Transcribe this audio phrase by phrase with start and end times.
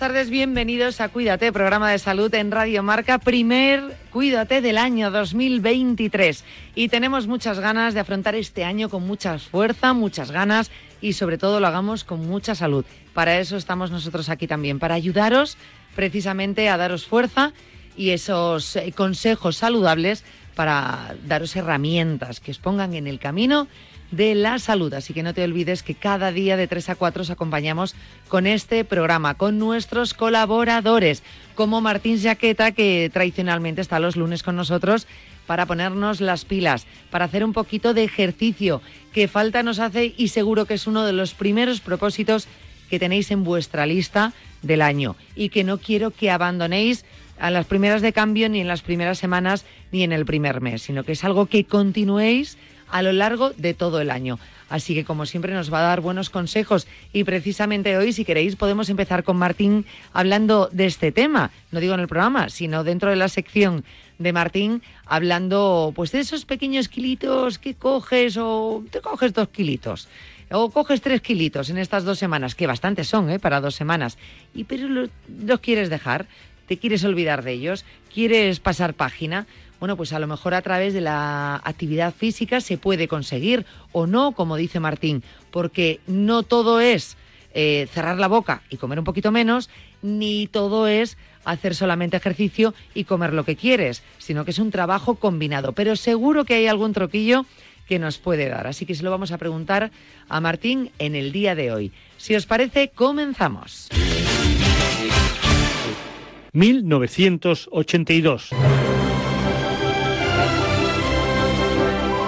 [0.00, 6.42] Tardes, bienvenidos a Cuídate, programa de salud en Radio Marca, primer Cuídate del año 2023.
[6.74, 10.70] Y tenemos muchas ganas de afrontar este año con mucha fuerza, muchas ganas
[11.02, 12.86] y sobre todo lo hagamos con mucha salud.
[13.12, 15.58] Para eso estamos nosotros aquí también, para ayudaros
[15.94, 17.52] precisamente a daros fuerza
[17.94, 23.68] y esos eh, consejos saludables para daros herramientas que os pongan en el camino
[24.10, 24.92] de la salud.
[24.94, 27.94] Así que no te olvides que cada día de 3 a 4 os acompañamos
[28.28, 31.22] con este programa, con nuestros colaboradores,
[31.54, 35.06] como Martín Jaqueta, que tradicionalmente está los lunes con nosotros
[35.46, 40.28] para ponernos las pilas, para hacer un poquito de ejercicio, que falta nos hace y
[40.28, 42.46] seguro que es uno de los primeros propósitos
[42.88, 47.04] que tenéis en vuestra lista del año y que no quiero que abandonéis
[47.38, 50.82] a las primeras de cambio ni en las primeras semanas ni en el primer mes,
[50.82, 52.58] sino que es algo que continuéis
[52.90, 54.38] a lo largo de todo el año.
[54.68, 56.86] Así que, como siempre, nos va a dar buenos consejos.
[57.12, 61.50] Y precisamente hoy, si queréis, podemos empezar con Martín hablando de este tema.
[61.72, 63.84] No digo en el programa, sino dentro de la sección
[64.18, 70.08] de Martín, hablando pues de esos pequeños kilitos que coges o te coges dos kilitos.
[70.52, 73.38] O coges tres kilitos en estas dos semanas, que bastantes son, ¿eh?
[73.38, 74.18] Para dos semanas.
[74.54, 76.26] Y pero los quieres dejar,
[76.66, 79.46] te quieres olvidar de ellos, quieres pasar página
[79.80, 84.06] bueno, pues a lo mejor a través de la actividad física se puede conseguir o
[84.06, 87.16] no, como dice Martín, porque no todo es
[87.54, 89.70] eh, cerrar la boca y comer un poquito menos,
[90.02, 94.70] ni todo es hacer solamente ejercicio y comer lo que quieres, sino que es un
[94.70, 95.72] trabajo combinado.
[95.72, 97.46] Pero seguro que hay algún troquillo
[97.88, 98.66] que nos puede dar.
[98.68, 99.90] Así que se lo vamos a preguntar
[100.28, 101.90] a Martín en el día de hoy.
[102.18, 103.88] Si os parece, comenzamos.
[106.52, 108.50] 1982.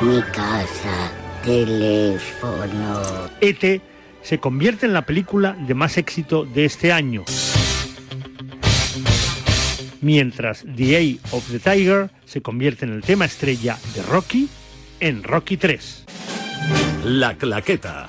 [0.03, 1.13] Mi casa,
[1.45, 3.31] teléfono.
[3.41, 3.81] ET
[4.21, 7.25] se convierte en la película de más éxito de este año.
[10.01, 14.49] Mientras The Eye of the Tiger se convierte en el tema estrella de Rocky
[14.99, 16.05] en Rocky 3.
[17.05, 18.09] La claqueta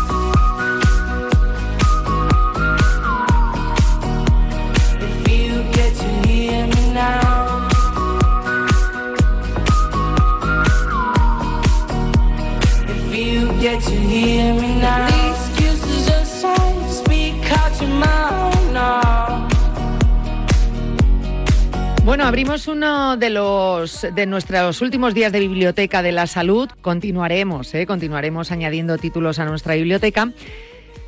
[22.03, 26.69] Bueno, abrimos uno de los de nuestros últimos días de biblioteca de la salud.
[26.81, 27.85] Continuaremos, ¿eh?
[27.85, 30.33] continuaremos añadiendo títulos a nuestra biblioteca.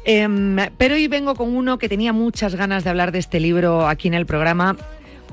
[0.06, 3.90] Em, pero hoy vengo con uno que tenía muchas ganas de hablar de este libro
[3.90, 4.78] aquí en el programa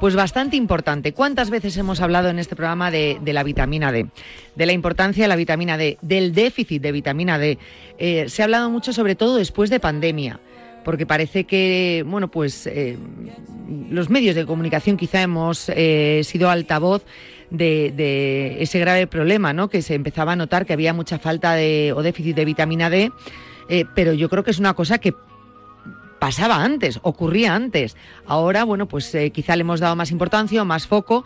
[0.00, 1.12] pues bastante importante.
[1.12, 4.06] ¿Cuántas veces hemos hablado en este programa de, la vitamina D?
[4.56, 7.59] De la importancia de la vitamina D, del déficit de vitamina D.
[7.99, 10.41] Eh, se ha hablado mucho sobre todo después de pandemia
[10.83, 12.97] porque parece que, bueno, pues eh,
[13.91, 17.05] los medios de comunicación quizá hemos eh, sido altavoz
[17.50, 19.69] de, ese grave problema, ¿no?
[19.69, 23.13] Que se empezaba a notar que había mucha falta de, o déficit de vitamina D,
[23.95, 25.13] pero yo creo que es una cosa que
[26.21, 27.97] pasaba antes, ocurría antes.
[28.27, 31.25] Ahora, bueno, pues eh, quizá le hemos dado más importancia o más foco,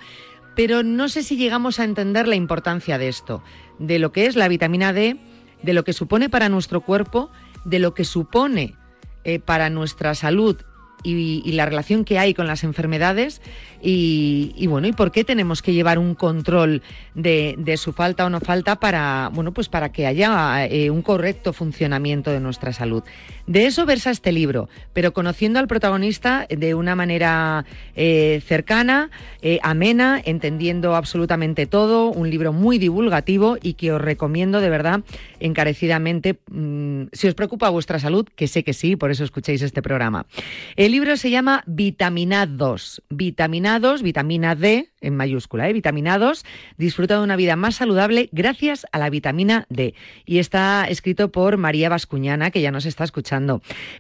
[0.55, 3.43] pero no sé si llegamos a entender la importancia de esto,
[3.79, 5.19] de lo que es la vitamina D,
[5.63, 7.31] de lo que supone para nuestro cuerpo,
[7.65, 8.77] de lo que supone
[9.25, 10.57] eh, para nuestra salud
[11.05, 13.41] y, la relación que hay con las enfermedades
[13.83, 16.83] y, bueno, y por qué tenemos que llevar un control
[17.15, 21.53] de, su falta o no falta para, bueno, pues para que haya eh, un correcto
[21.53, 23.05] funcionamiento de nuestra salud.
[23.47, 29.11] De eso versa este libro, pero conociendo al protagonista de una manera eh, cercana,
[29.43, 35.01] eh, amena, entendiendo absolutamente todo, un libro muy divulgativo y que os recomiendo de verdad
[35.41, 39.83] encarecidamente, mm, si os preocupa vuestra salud, que sé que sí, por eso escuchéis este
[39.83, 40.25] programa.
[40.77, 45.73] El libro se llama Vitaminados, Vitaminados, vitamina D en mayúscula, ¿eh?
[45.75, 46.47] Vitaminados,
[46.79, 49.95] disfruta de una vida más saludable gracias a la vitamina D.
[50.25, 53.34] Y está escrito por María Vascuñana, que ya nos está escuchando.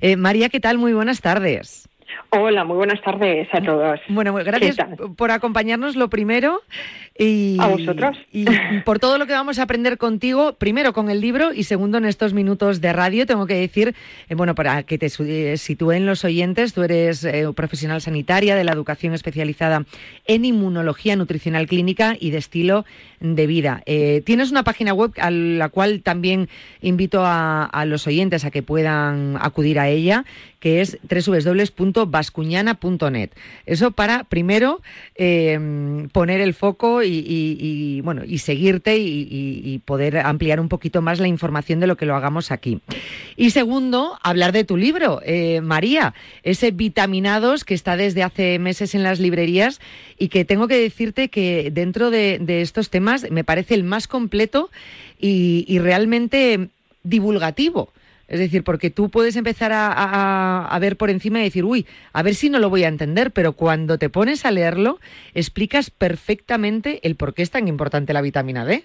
[0.00, 0.78] Eh, María, ¿qué tal?
[0.78, 1.88] Muy buenas tardes.
[2.30, 4.00] Hola, muy buenas tardes a todos.
[4.08, 4.76] Bueno, gracias
[5.16, 6.62] por acompañarnos lo primero.
[7.16, 8.18] Y, a vosotros.
[8.32, 8.44] Y
[8.84, 12.06] por todo lo que vamos a aprender contigo, primero con el libro y segundo en
[12.06, 13.94] estos minutos de radio, tengo que decir,
[14.28, 18.64] eh, bueno, para que te eh, sitúen los oyentes, tú eres eh, profesional sanitaria de
[18.64, 19.84] la educación especializada
[20.26, 22.84] en inmunología nutricional clínica y de estilo
[23.20, 23.82] de vida.
[23.86, 26.48] tienes una página web a la cual también
[26.82, 30.24] invito a, a los oyentes a que puedan acudir a ella,
[30.64, 33.30] que es www.bascuñana.net.
[33.66, 34.80] Eso para, primero,
[35.14, 41.80] poner el foco y, bueno, y seguirte y, poder ampliar un poquito más la información
[41.80, 42.80] de lo que lo hagamos aquí.
[43.36, 46.14] Y segundo, hablar de tu libro, eh, María,
[46.44, 49.82] ese Vitaminados que está desde hace meses en las librerías
[50.18, 54.70] y que tengo que decirte que dentro de, estos temas me parece el más completo
[55.18, 56.70] y realmente
[57.02, 57.92] divulgativo.
[58.28, 62.34] Es decir, porque tú puedes empezar a, ver por encima y decir, uy, a ver
[62.34, 65.00] si no lo voy a entender, pero cuando te pones a leerlo,
[65.34, 68.84] explicas perfectamente el por qué es tan importante la vitamina D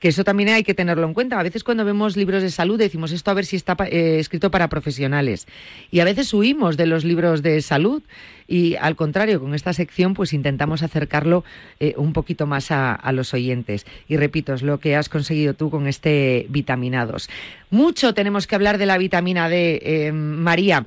[0.00, 1.38] que eso también hay que tenerlo en cuenta.
[1.38, 4.50] A veces cuando vemos libros de salud decimos esto a ver si está eh, escrito
[4.50, 5.46] para profesionales
[5.90, 8.02] y a veces huimos de los libros de salud
[8.46, 11.44] y al contrario, con esta sección pues intentamos acercarlo
[11.80, 13.86] eh, un poquito más a, los oyentes.
[14.08, 17.28] Y repito, es lo que has conseguido tú con este vitaminados.
[17.70, 20.86] Mucho tenemos que hablar de la vitamina D, eh, María.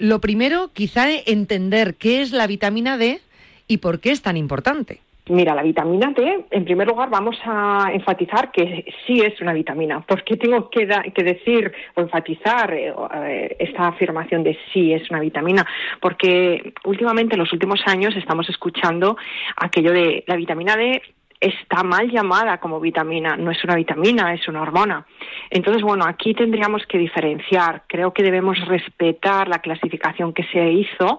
[0.00, 3.20] lo primero, quizá entender qué es la vitamina D
[3.68, 5.00] y por qué es tan importante.
[5.28, 10.00] Mira, la vitamina D, en primer lugar, vamos a enfatizar que sí es una vitamina.
[10.00, 15.66] ¿Por qué tengo que, decir o enfatizar eh, esta afirmación de sí es una vitamina?
[16.00, 19.16] Porque últimamente, en los últimos años, estamos escuchando
[19.56, 21.02] aquello de la vitamina D
[21.40, 25.06] está mal llamada como vitamina, no es una vitamina, es una hormona.
[25.50, 27.82] Entonces, bueno, aquí tendríamos que diferenciar.
[27.86, 31.18] Creo que debemos respetar la clasificación que se hizo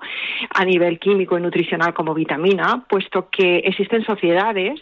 [0.54, 4.80] a nivel químico y nutricional como vitamina, puesto que existen sociedades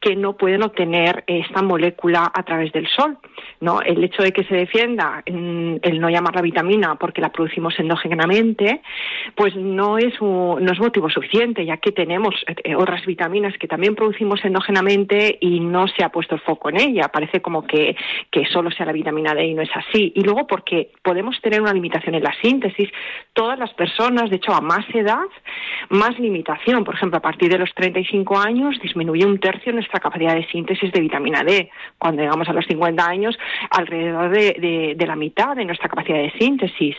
[0.00, 3.18] que no pueden obtener esta molécula a través del sol.
[3.60, 3.80] ¿no?
[3.80, 8.82] El hecho de que se defienda el no llamarla vitamina porque la producimos endógenamente,
[9.34, 13.94] pues no es, no es motivo suficiente, ya que tenemos eh, otras vitaminas que también
[13.94, 17.08] producimos endógenamente y no se ha puesto el foco en ella.
[17.08, 17.96] Parece como que,
[18.30, 20.12] que solo sea la vitamina D y no es así.
[20.14, 22.90] Y luego porque podemos tener una limitación en la síntesis.
[23.32, 25.24] Todas las personas, de hecho, a más edad,
[25.88, 26.84] más limitación.
[26.84, 30.92] Por ejemplo, a partir de los 35 años disminuye un tercio nuestra capacidad de síntesis
[30.92, 31.70] de vitamina D.
[31.98, 33.38] Cuando llegamos a los 50 años,
[33.70, 36.96] alrededor de, de, la mitad de nuestra capacidad de síntesis.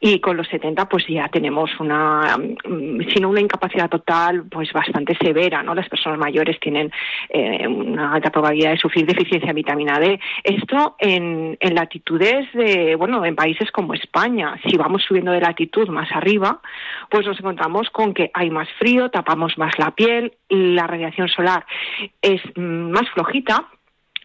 [0.00, 4.72] Y con los 70, pues ya tenemos una, mm, si no una incapacidad total, pues
[4.72, 5.74] bastante severa, ¿no?
[5.74, 6.90] Las personas mayores tienen
[7.28, 10.18] eh, una alta probabilidad de sufrir deficiencia de vitamina D.
[10.42, 14.58] Esto en, en latitudes de, bueno, en países como España.
[14.66, 16.60] Si vamos subiendo de latitud más arriba,
[17.10, 21.64] pues nos encontramos con que hay más frío, tapamos más la piel, la radiación solar
[22.20, 23.68] es más flojita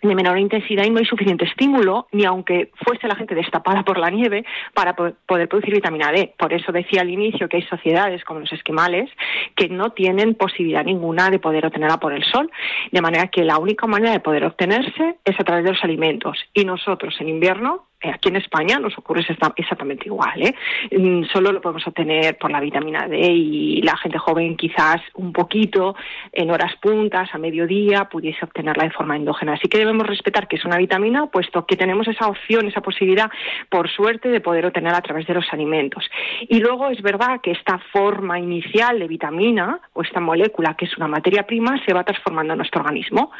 [0.01, 3.97] de menor intensidad y no hay suficiente estímulo, ni aunque fuese la gente destapada por
[3.97, 6.33] la nieve, para poder producir vitamina D.
[6.37, 9.09] Por eso decía al inicio que hay sociedades como los esquimales
[9.55, 12.49] que no tienen posibilidad ninguna de poder obtenerla por el sol,
[12.91, 16.37] de manera que la única manera de poder obtenerse es a través de los alimentos.
[16.53, 20.41] Y nosotros en invierno aquí en España nos ocurre exactamente igual.
[20.41, 20.55] ¿eh?
[20.91, 25.31] Mm, solo lo podemos obtener por la vitamina D y la gente joven quizás un
[25.33, 25.95] poquito
[26.31, 29.53] en horas puntas, a mediodía, pudiese obtenerla de forma endógena.
[29.53, 33.29] Así que debemos respetar que es una vitamina, puesto que tenemos esa opción, esa posibilidad,
[33.69, 36.09] por suerte, de poder obtenerla a través de los alimentos.
[36.47, 40.97] Y luego es verdad que esta forma inicial de vitamina o esta molécula, que es
[40.97, 43.31] una materia prima, se va transformando en nuestro organismo.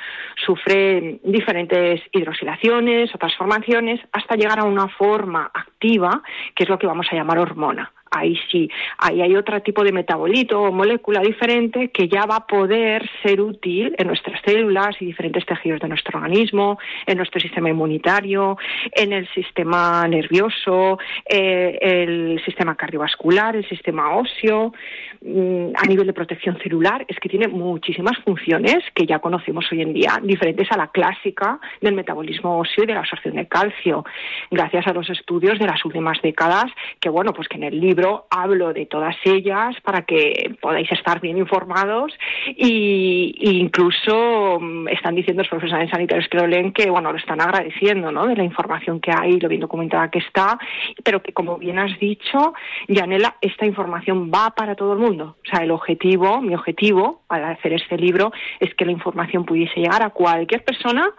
[0.46, 6.22] Sufre diferentes hidrosilaciones o transformaciones hasta llegar a una forma activa,
[6.56, 7.92] que es lo que vamos a llamar hormona.
[8.12, 12.48] Ahí sí, ahí hay otro tipo de metabolito o molécula diferente que ya va a
[12.48, 17.70] poder ser útil en nuestras células y diferentes tejidos de nuestro organismo, en nuestro sistema
[17.70, 18.58] inmunitario,
[18.92, 24.74] en el sistema nervioso, eh, el sistema cardiovascular, el sistema óseo,
[25.22, 29.82] mm, a nivel de protección celular, es que tiene muchísimas funciones que ya conocemos hoy
[29.84, 34.04] en día, diferentes a la clásica del metabolismo óseo y de la absorción de calcio,
[34.50, 36.66] gracias a los estudios de las últimas décadas,
[37.00, 41.20] que bueno, pues que en el libro hablo de todas ellas para que podáis estar
[41.20, 42.14] bien informados
[42.48, 47.42] y, incluso mm, están diciendo los profesionales sanitarios que lo leen que bueno, lo están
[47.42, 48.28] agradeciendo, ¿no?
[48.28, 50.58] De la información que hay, lo bien documentada que está,
[51.04, 52.54] pero que como bien has dicho,
[52.88, 55.36] Yanela, esta información va para todo el mundo.
[55.46, 59.80] O sea, el objetivo, mi objetivo al hacer este libro es que la información pudiese
[59.80, 61.12] llegar a cualquier persona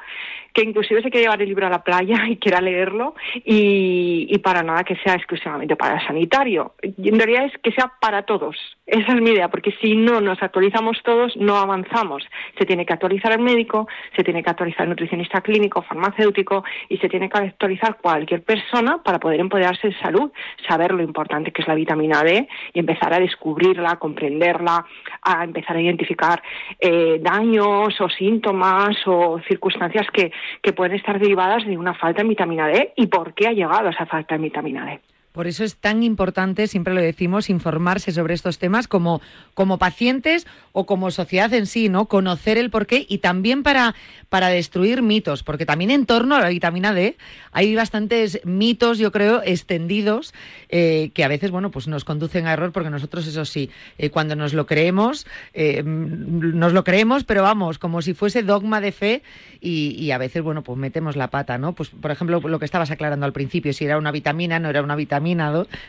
[0.53, 4.63] que inclusive se quiere llevar el libro a la playa y quiera leerlo y, para
[4.63, 6.75] nada que sea exclusivamente para el sanitario.
[6.83, 8.57] Y en realidad es que sea para todos.
[8.87, 12.25] Esa es mi idea, porque si no nos actualizamos todos, no avanzamos.
[12.59, 16.99] Se tiene que actualizar el médico, se tiene que actualizar el nutricionista clínico, farmacéutico y
[16.99, 20.33] se tiene que actualizar cualquier persona para poder empoderarse de salud,
[20.69, 24.85] saber lo importante que es la vitamina D y empezar a descubrirla, comprenderla,
[25.23, 26.43] a empezar a identificar
[26.81, 30.33] eh, daños o síntomas o circunstancias que,
[30.63, 33.89] que pueden estar derivadas de una falta de vitamina D y por qué ha llegado
[33.89, 35.01] esa falta de vitamina D.
[35.33, 39.23] Por eso es tan importante, siempre lo decimos, informarse sobre estos temas como,
[39.55, 42.05] como pacientes o como sociedad en sí, ¿no?
[42.07, 43.95] Conocer el porqué y también para,
[44.29, 47.17] para destruir mitos, porque también en torno a la vitamina D
[47.51, 50.35] hay bastantes mitos, yo creo, extendidos,
[50.69, 54.11] eh, que a veces, bueno, pues nos conducen a error, porque nosotros, eso sí, eh,
[54.11, 58.93] cuando nos lo creemos, eh, nos lo creemos, pero vamos, como si fuese dogma de
[58.93, 59.23] fe
[59.63, 61.73] y, y a veces, bueno, pues metemos la pata, ¿no?
[61.73, 64.83] Pues, por ejemplo, lo que estabas aclarando al principio, si era una vitamina, no era
[64.83, 65.22] una vitamina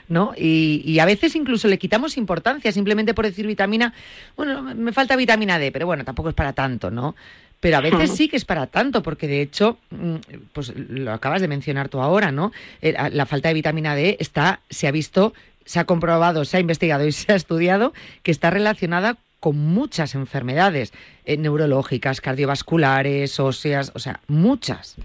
[0.07, 0.33] ¿no?
[0.37, 3.93] Y, a veces incluso le quitamos importancia simplemente por decir vitamina,
[4.37, 7.15] bueno, me falta vitamina D, pero bueno, tampoco es para tanto, ¿no?
[7.59, 10.15] Pero a veces sí que es para tanto, porque de hecho, mm,
[10.53, 12.51] pues lo acabas de mencionar tú ahora, ¿no?
[12.81, 15.33] La falta de vitamina D está, se ha visto,
[15.65, 20.15] se ha comprobado, se ha investigado y se ha estudiado que está relacionada con muchas
[20.15, 20.93] enfermedades
[21.25, 24.95] eh, neurológicas, cardiovasculares, óseas, o sea, muchas.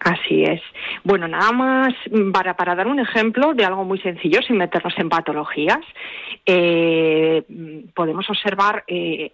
[0.00, 0.60] Así es.
[1.02, 1.94] Bueno, nada más
[2.32, 5.80] para, para dar un ejemplo de algo muy sencillo, sin meternos en patologías,
[6.46, 7.42] eh,
[7.94, 9.32] podemos observar eh,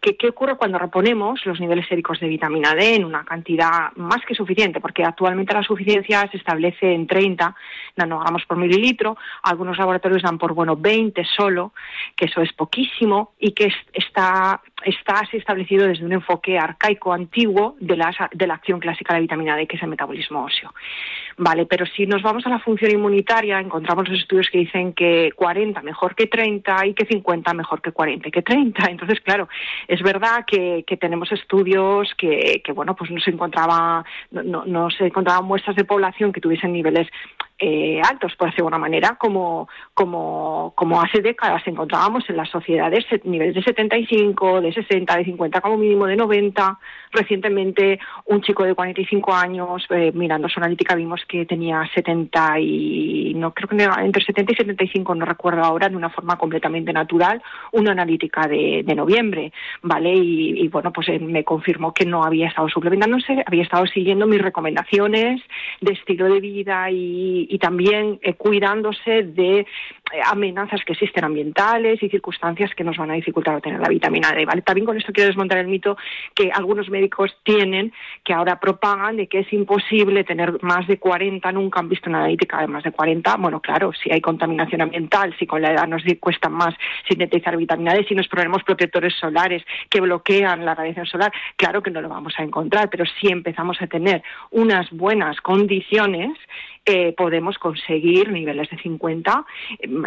[0.00, 4.34] ¿Qué, ocurre cuando reponemos los niveles séricos de vitamina D en una cantidad más que
[4.34, 4.80] suficiente?
[4.80, 7.54] Porque actualmente la suficiencia se establece en 30
[7.96, 9.18] nanogramos por mililitro.
[9.42, 11.74] Algunos laboratorios dan por bueno 20 solo,
[12.16, 17.76] que eso es poquísimo y que está, está así establecido desde un enfoque arcaico antiguo
[17.80, 20.72] de la, de la acción clásica de la vitamina D, que es el metabolismo óseo.
[21.36, 25.32] Vale, pero si nos vamos a la función inmunitaria, encontramos los estudios que dicen que
[25.34, 28.84] 40 mejor que 30 y que 50 mejor que 40 y que 30.
[28.90, 29.48] Entonces, claro,
[29.88, 35.46] es verdad que, tenemos estudios que, bueno, pues no se encontraba, no, no se encontraban
[35.46, 37.08] muestras de población que tuviesen niveles
[37.60, 43.04] eh, altos, por decirlo de alguna manera, como, como, hace décadas encontrábamos en las sociedades
[43.24, 46.78] niveles de 75, de 60, de 50, como mínimo de 90.
[47.12, 53.34] Recientemente, un chico de 45 años, eh, mirando su analítica, vimos que tenía 70 y,
[53.34, 57.42] no creo que entre 70 y 75, no recuerdo ahora, de una forma completamente natural,
[57.72, 59.52] una analítica de, de noviembre,
[59.82, 60.14] ¿vale?
[60.14, 64.40] Y, bueno, pues eh, me confirmó que no había estado suplementándose, había estado siguiendo mis
[64.40, 65.42] recomendaciones
[65.80, 69.66] de estilo de vida y, y también eh, cuidándose de
[70.24, 74.44] amenazas que existen ambientales y circunstancias que nos van a dificultar obtener la vitamina D.
[74.44, 74.62] ¿vale?
[74.62, 75.96] También con esto quiero desmontar el mito
[76.34, 77.92] que algunos médicos tienen,
[78.24, 82.18] que ahora propagan de que es imposible tener más de 40, nunca han visto una
[82.18, 83.36] analítica de más de 40.
[83.36, 86.74] Bueno, claro, si hay contaminación ambiental, si con la edad nos cuesta más
[87.08, 91.90] sintetizar vitamina D, si nos ponemos protectores solares que bloquean la radiación solar, claro que
[91.90, 96.36] no lo vamos a encontrar, pero si empezamos a tener unas buenas condiciones,
[96.86, 99.44] eh, podemos conseguir niveles de 50,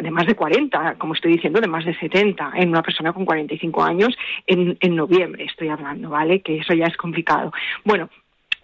[0.01, 3.25] de más de 40, como estoy diciendo, de más de 70 en una persona con
[3.25, 4.15] 45 años
[4.47, 6.41] en, en noviembre, estoy hablando, ¿vale?
[6.41, 7.51] Que eso ya es complicado.
[7.83, 8.09] Bueno,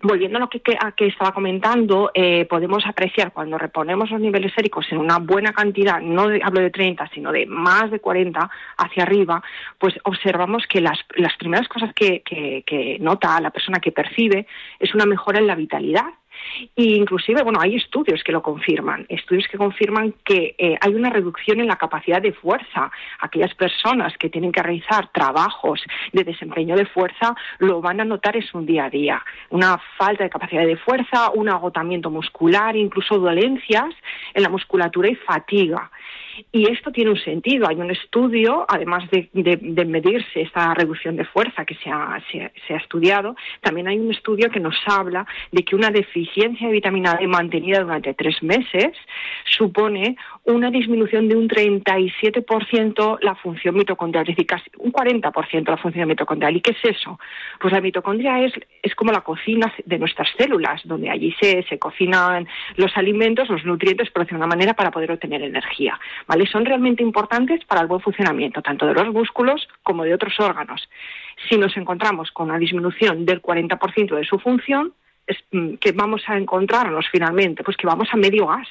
[0.02, 0.62] Volviendo a lo que,
[1.08, 6.30] estaba comentando, eh, podemos apreciar cuando reponemos los niveles séricos en una buena cantidad, no
[6.42, 9.44] hablo de 30, sino de más de 40 hacia arriba,
[9.78, 14.48] pues observamos que las, las primeras cosas que, que, que nota la persona que percibe
[14.80, 16.08] es una mejora en la vitalidad,
[16.76, 21.10] y inclusive, bueno, hay estudios que lo confirman, estudios que confirman que eh, hay una
[21.10, 22.92] reducción en la capacidad de fuerza.
[23.20, 25.82] Aquellas personas que tienen que realizar trabajos
[26.12, 29.24] de desempeño de fuerza lo van a notar en su día a día.
[29.50, 33.94] Una falta de capacidad de fuerza, un agotamiento muscular, incluso dolencias
[34.34, 35.90] en la musculatura y fatiga.
[36.52, 37.68] Y esto tiene un sentido.
[37.68, 39.30] Hay un estudio, además de,
[39.86, 44.50] medirse esta reducción de fuerza que se ha, se, ha, estudiado, también hay un estudio
[44.50, 48.96] que nos habla de que una deficiencia de vitamina D mantenida durante tres meses
[49.46, 50.16] supone
[50.46, 56.08] una disminución de un 37% la función mitocondrial, es decir, casi un 40% la función
[56.08, 56.56] mitocondrial.
[56.56, 57.20] ¿Y qué es eso?
[57.60, 61.78] Pues la mitocondria es, es como la cocina de nuestras células, donde allí se, se
[61.78, 66.00] cocinan los alimentos, los nutrientes, pero de una manera para poder obtener energía.
[66.52, 70.88] Son realmente importantes para el buen funcionamiento, tanto de los músculos como de otros órganos.
[71.50, 74.94] Si nos encontramos con una disminución del 40% de su función,
[75.26, 77.64] es, mm, que vamos a encontrarnos finalmente?
[77.64, 78.68] Pues que vamos a medio gas.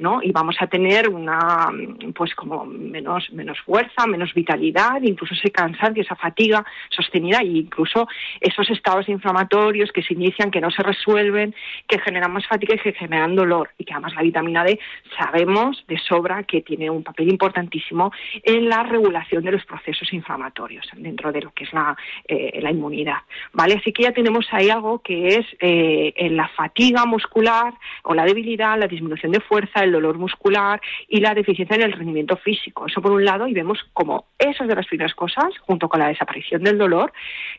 [0.00, 0.22] ¿No?
[0.22, 1.70] Y vamos a tener una,
[2.14, 8.08] pues como menos, menos fuerza, menos vitalidad, incluso ese cansancio, esa fatiga sostenida e incluso
[8.40, 11.54] esos estados inflamatorios que se inician, que no se resuelven,
[11.86, 13.70] que generan más fatiga y que generan dolor.
[13.76, 14.80] Y que además la vitamina D
[15.18, 18.10] sabemos de sobra que tiene un papel importantísimo
[18.42, 22.70] en la regulación de los procesos inflamatorios dentro de lo que es la, eh, la
[22.70, 23.18] inmunidad.
[23.52, 23.74] ¿vale?
[23.74, 28.24] Así que ya tenemos ahí algo que es eh, en la fatiga muscular o la
[28.24, 32.86] debilidad, la disminución de fuerza, el dolor muscular y la deficiencia en el rendimiento físico.
[32.86, 36.08] Eso por un lado, y vemos como esas de las primeras cosas, junto con la
[36.08, 37.12] desaparición del dolor,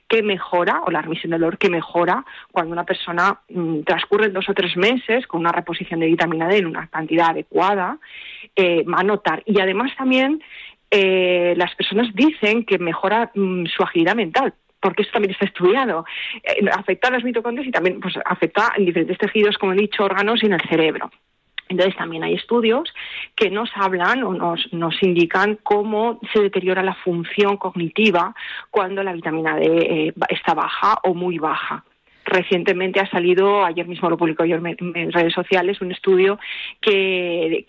[0.07, 4.50] que mejora, o la remisión del dolor, que mejora cuando una persona mm, transcurre dos
[4.50, 7.97] o tres meses con una reposición de vitamina D en una cantidad adecuada,
[8.55, 9.43] eh, va a notar.
[9.45, 10.41] Y además también
[10.89, 16.05] eh, las personas dicen que mejora mm, su agilidad mental, porque eso también está estudiado.
[16.43, 20.03] Eh, afecta a las mitocondrias y también pues, afecta en diferentes tejidos, como he dicho,
[20.03, 21.09] órganos y en el cerebro.
[21.71, 22.93] Entonces también hay estudios
[23.35, 28.35] que nos hablan o nos, indican cómo se deteriora la función cognitiva
[28.69, 31.85] cuando la vitamina D eh, está baja o muy baja
[32.31, 36.39] recientemente ha salido, ayer mismo lo publicó yo en, redes sociales, un estudio
[36.79, 37.65] que,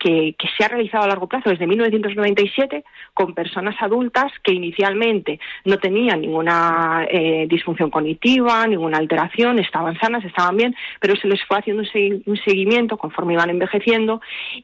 [0.57, 6.21] se ha realizado a largo plazo desde 1997 con personas adultas que inicialmente no tenían
[6.21, 11.83] ninguna eh, disfunción cognitiva, ninguna alteración, estaban sanas, estaban bien, pero se les fue haciendo
[11.83, 14.21] un, seguimiento conforme iban envejeciendo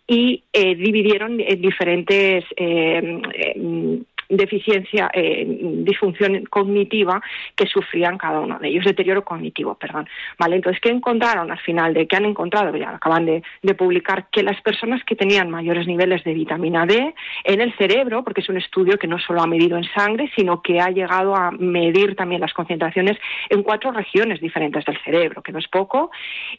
[0.07, 5.43] y eh, dividieron en diferentes eh, deficiencia, eh,
[5.83, 7.21] disfunción cognitiva
[7.55, 10.07] que sufrían cada uno de ellos, deterioro cognitivo, perdón.
[10.37, 11.93] Vale, entonces, ¿qué encontraron al final?
[11.93, 13.43] De qué han encontrado, ya acaban de,
[13.75, 18.41] publicar, que las personas que tenían mayores niveles de vitamina D en el cerebro, porque
[18.41, 21.51] es un estudio que no solo ha medido en sangre, sino que ha llegado a
[21.51, 23.17] medir también las concentraciones
[23.49, 26.11] en cuatro regiones diferentes del cerebro, que no es poco,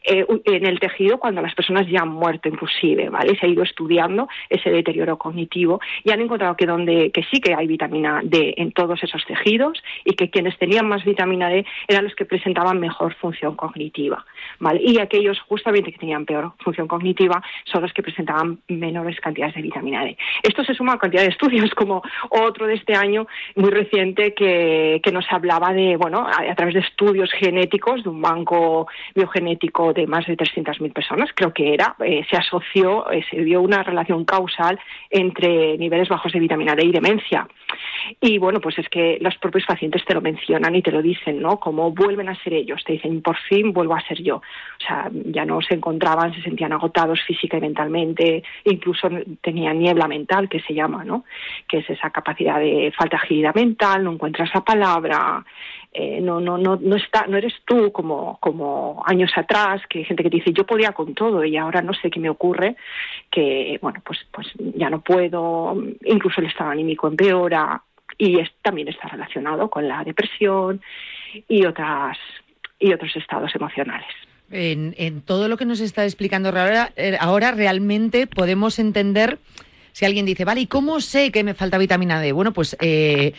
[0.05, 3.37] eh, en el tejido cuando las personas ya han muerto inclusive, ¿vale?
[3.39, 7.55] Se ha ido estudiando ese deterioro cognitivo y han encontrado que donde que sí que
[7.61, 12.05] hay vitamina D en todos esos tejidos y que quienes tenían más vitamina D eran
[12.05, 14.25] los que presentaban mejor función cognitiva.
[14.59, 14.81] ¿vale?
[14.83, 19.63] Y aquellos justamente que tenían peor función cognitiva son los que presentaban menores cantidades de
[19.63, 20.17] vitamina D.
[20.43, 25.01] Esto se suma a cantidad de estudios como otro de este año muy reciente que,
[25.03, 30.07] que nos hablaba de, bueno, a, través de estudios genéticos de un banco biogenético de
[30.07, 34.25] más de 300.000 personas, creo que era, eh, se asoció, eh, se vio una relación
[34.25, 34.79] causal
[35.11, 37.47] entre niveles bajos de vitamina D y demencia.
[38.21, 41.41] Y bueno, pues es que los propios pacientes te lo mencionan y te lo dicen,
[41.41, 41.59] ¿no?
[41.59, 44.37] Como vuelven a ser ellos, te dicen, por fin vuelvo a ser yo.
[44.37, 49.09] O sea, ya no se encontraban, se sentían agotados física y mentalmente, incluso
[49.41, 51.25] tenían niebla mental, que se llama, ¿no?
[51.69, 55.45] Que es esa capacidad de falta de agilidad mental, no encuentras la palabra,
[55.93, 60.05] eh, no, no, no, no, está, no eres tú como, como años atrás, que hay
[60.05, 62.77] gente que dice yo podía con todo y ahora no sé qué me ocurre,
[63.31, 67.83] que bueno, pues, pues ya no puedo, incluso el estado anímico empeora
[68.17, 70.81] y también está relacionado con la depresión
[71.49, 72.19] y otras
[72.79, 74.09] y otros estados emocionales.
[74.51, 79.39] En, en todo lo que nos está explicando ahora, eh, ahora realmente podemos entender
[79.93, 82.33] si alguien dice, vale, ¿y cómo sé que me falta vitamina D?
[82.33, 83.33] Bueno, pues eh,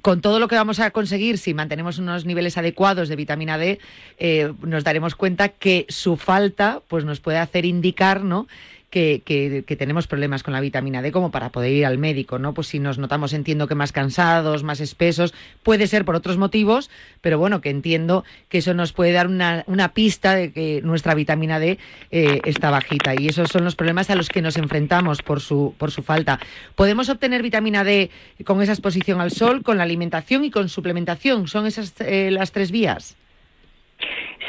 [0.00, 3.78] con todo lo que vamos a conseguir, si mantenemos unos niveles adecuados de vitamina D,
[4.18, 8.46] eh, nos daremos cuenta que su falta pues nos puede hacer indicar, ¿no?
[8.92, 12.52] Que, tenemos problemas con la vitamina D como para poder ir al médico, ¿no?
[12.52, 16.90] Pues si nos notamos, entiendo que más cansados, más espesos, puede ser por otros motivos,
[17.22, 21.58] pero bueno, que entiendo que eso nos puede dar una, pista de que nuestra vitamina
[21.58, 21.78] D
[22.10, 25.74] eh, está bajita y esos son los problemas a los que nos enfrentamos por su,
[25.78, 26.38] por su falta.
[26.74, 28.10] ¿Podemos obtener vitamina D
[28.44, 31.48] con esa exposición al sol, con la alimentación y con suplementación?
[31.48, 33.16] ¿Son esas eh, las tres vías?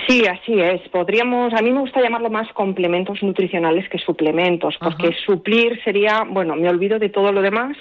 [0.08, 0.82] Sí, así es.
[0.90, 6.56] Podríamos, a mí me gusta llamarlo más complementos nutricionales que suplementos, porque suplir sería, bueno,
[6.56, 7.78] me olvido de todo lo demás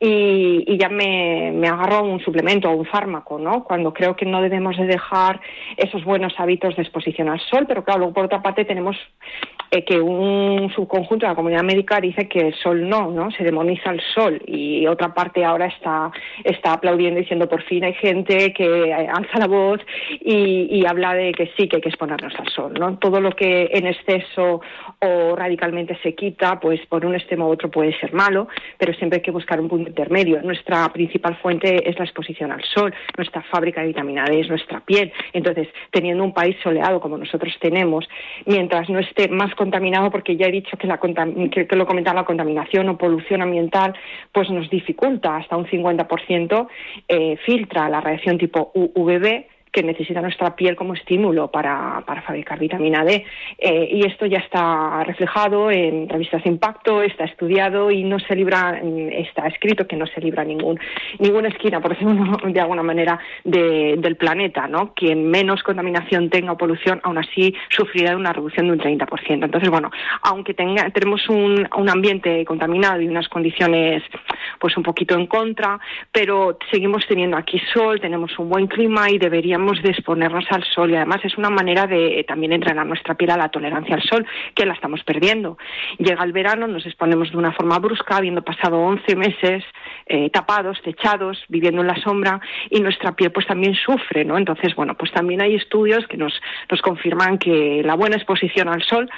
[0.00, 3.64] y, ya me, me, agarro a un suplemento o un fármaco, ¿no?
[3.64, 5.40] Cuando creo que no debemos de dejar
[5.76, 8.96] esos buenos hábitos de exposición al sol, pero claro, luego por otra parte tenemos
[9.74, 13.32] eh, que un subconjunto de la comunidad médica dice que el sol no, ¿no?
[13.32, 16.12] Se demoniza el sol y otra parte ahora está,
[16.44, 19.80] está aplaudiendo diciendo por fin hay gente que alza la voz
[20.20, 22.98] y, y habla de que sí, que hay que exponernos al sol, ¿no?
[22.98, 24.60] Todo lo que en exceso
[25.00, 28.46] o radicalmente se quita, pues por un extremo u otro puede ser malo,
[28.78, 30.40] pero siempre hay que buscar un punto intermedio.
[30.42, 34.78] Nuestra principal fuente es la exposición al sol, nuestra fábrica de vitamina D es nuestra
[34.80, 35.12] piel.
[35.32, 38.08] Entonces, teniendo un país soleado como nosotros tenemos,
[38.46, 42.26] mientras no esté más contaminado, porque ya he dicho que, la, que, lo comentaba, la
[42.26, 43.94] contaminación o polución ambiental,
[44.30, 46.68] pues nos dificulta hasta un 50%,
[47.08, 52.60] eh, filtra la radiación tipo UVB que necesita nuestra piel como estímulo para, para fabricar
[52.60, 53.24] vitamina D.
[53.58, 58.36] Eh, y esto ya está reflejado en revistas de impacto, está estudiado y no se
[58.36, 60.78] libra, está escrito que no se libra ningún,
[61.18, 64.68] ninguna esquina, por decirlo de alguna manera, del planeta.
[64.68, 64.94] ¿no?
[64.94, 69.44] Quien menos contaminación tenga o polución, aún así sufrirá una reducción de un 30%.
[69.44, 69.90] Entonces, bueno,
[70.22, 74.04] aunque tenga, tenemos un, un ambiente contaminado y unas condiciones
[74.60, 75.80] pues un poquito en contra,
[76.12, 80.90] pero seguimos teniendo aquí sol, tenemos un buen clima y deberíamos de exponernos al sol
[80.90, 84.26] y además es una manera de también entrenar nuestra piel a la tolerancia al sol,
[84.54, 85.56] que la estamos perdiendo.
[85.98, 89.64] Llega el verano, nos exponemos de una forma brusca, habiendo pasado 11 meses
[90.06, 94.36] eh, tapados, techados, viviendo en la sombra y nuestra piel pues también sufre, ¿no?
[94.36, 98.82] Entonces, bueno, pues también hay estudios que nos, nos confirman que la buena exposición al
[98.82, 99.10] sol,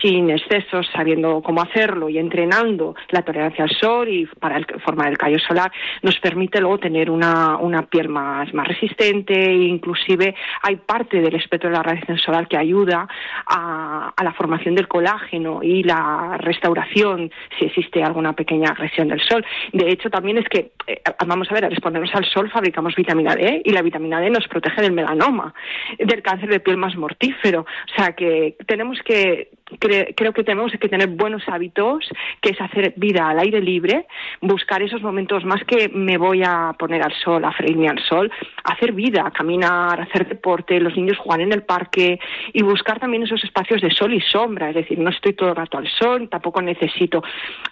[0.00, 5.08] sin excesos, sabiendo cómo hacerlo y entrenando la tolerancia al sol y para el, formar
[5.08, 5.70] el callo solar,
[6.02, 11.20] nos permite luego tener una, una piel más, más resistente e incluso inclusive hay parte
[11.20, 13.08] del espectro de la radiación solar que ayuda
[13.46, 19.44] a, la formación del colágeno y la restauración si existe alguna pequeña agresión del sol.
[19.72, 23.34] De hecho, también es que, eh, vamos a ver, al exponernos al sol fabricamos vitamina
[23.34, 25.54] D y la vitamina D nos protege del melanoma,
[25.98, 27.60] del cáncer de piel más mortífero.
[27.62, 32.08] O sea que tenemos que creo que tenemos que tener buenos hábitos,
[32.40, 34.06] que es hacer vida al aire libre,
[34.40, 38.30] buscar esos momentos más que me voy a poner al sol, a freírme al sol,
[38.64, 42.18] hacer vida, caminar, hacer deporte, los niños jugar en el parque
[42.52, 45.56] y buscar también esos espacios de sol y sombra, es decir, no estoy todo el
[45.56, 47.22] rato al sol, tampoco necesito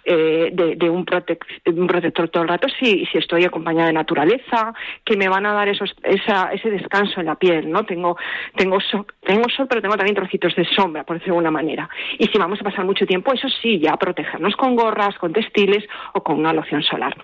[0.05, 5.27] eh, de, un, protector todo el rato si, si estoy acompañada de naturaleza, que me
[5.27, 7.85] van a dar esos, ese descanso en la piel, ¿no?
[7.85, 8.17] Tengo,
[8.55, 11.88] tengo, sol, tengo sol, pero tengo también trocitos de sombra, por decirlo de alguna manera.
[12.17, 15.83] Y si vamos a pasar mucho tiempo, eso sí, ya protegernos con gorras, con textiles
[16.13, 17.15] o con una loción solar.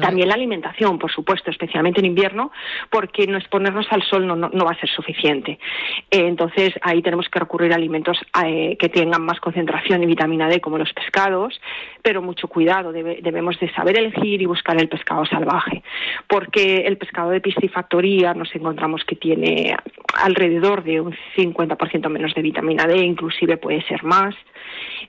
[0.00, 2.50] También la alimentación, por supuesto, especialmente en invierno,
[2.90, 5.58] porque no exponernos al sol no, no, va a ser suficiente.
[6.10, 10.48] Eh, entonces, ahí tenemos que recurrir a alimentos eh, que tengan más concentración de vitamina
[10.48, 11.60] D, como los pescados,
[12.02, 15.82] pero mucho cuidado, debemos de saber elegir y buscar el pescado salvaje,
[16.26, 19.76] porque el pescado de piscifactoría nos encontramos que tiene
[20.20, 24.34] alrededor de un 50% menos de vitamina D, inclusive puede ser más.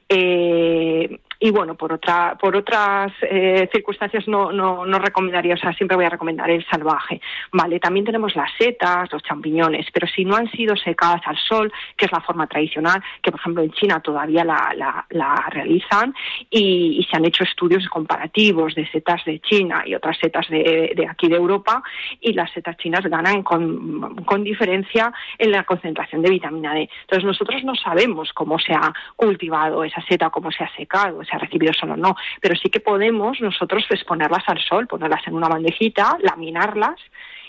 [0.07, 5.71] Eh, y bueno, por otra, por otras eh, circunstancias no, no, no recomendaría, o sea,
[5.73, 7.21] siempre voy a recomendar el salvaje.
[7.53, 11.71] Vale, también tenemos las setas, los champiñones, pero si no han sido secadas al sol,
[11.95, 16.13] que es la forma tradicional, que por ejemplo en China todavía la, la, realizan,
[16.49, 21.07] y, se han hecho estudios comparativos de setas de China y otras setas de, de
[21.07, 21.81] aquí de Europa,
[22.19, 26.89] y las setas chinas ganan con, con diferencia en la concentración de vitamina D.
[27.01, 31.35] Entonces nosotros no sabemos cómo se ha cultivado esa seta, cómo se ha secado, se
[31.35, 35.47] ha recibido solo no, pero sí que podemos nosotros exponerlas al sol, ponerlas en una
[35.47, 36.99] bandejita, laminarlas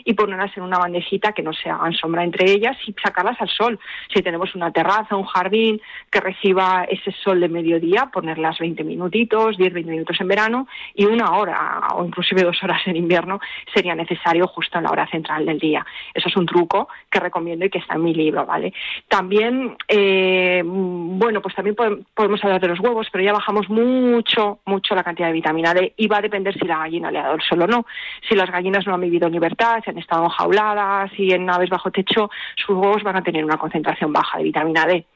[0.05, 3.49] y ponerlas en una bandejita que no se hagan sombra entre ellas y sacarlas al
[3.49, 3.79] sol.
[4.14, 9.57] Si tenemos una terraza, un jardín que reciba ese sol de mediodía, ponerlas 20 minutitos,
[9.57, 13.40] 10, 20 minutos en verano y una hora o inclusive dos horas en invierno
[13.73, 15.85] sería necesario justo en la hora central del día.
[16.14, 18.73] Eso es un truco que recomiendo y que está en mi libro, ¿vale?
[19.09, 21.77] También, eh, bueno, pues también
[22.14, 25.95] podemos hablar de los huevos, pero ya bajamos mucho, mucho la cantidad de vitamina D
[25.97, 27.87] y va a depender si la gallina le ha dado el sol o no.
[28.29, 31.91] Si las gallinas no han vivido en libertad, han estado enjauladas y en naves bajo
[31.91, 35.07] techo, sus huevos van a tener una concentración baja de vitamina D.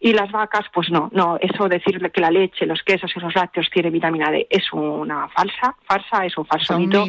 [0.00, 3.34] Y las vacas, pues no, no, eso decirle que la leche, los quesos y los
[3.34, 7.06] lácteos tienen vitamina D es una falsa, falsa, es un falso mito.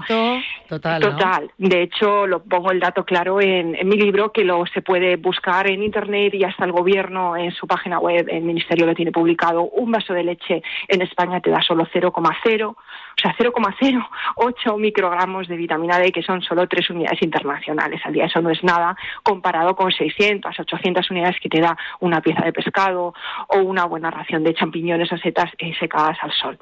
[0.68, 1.02] Total.
[1.02, 1.52] Total.
[1.58, 5.16] De hecho, lo pongo el dato claro en, en, mi libro, que lo se puede
[5.18, 9.12] buscar en internet y hasta el gobierno en su página web, el ministerio lo tiene
[9.12, 9.64] publicado.
[9.64, 12.76] Un vaso de leche en España te da solo 0,0
[13.20, 18.26] o sea, 0,08 microgramos de vitamina D, que son solo tres unidades internacionales al día.
[18.26, 22.54] Eso no es nada comparado con 600, 800 unidades que te da una pieza de
[22.54, 23.14] pescado
[23.50, 26.58] o una buena ración de champiñones o setas secadas al sol.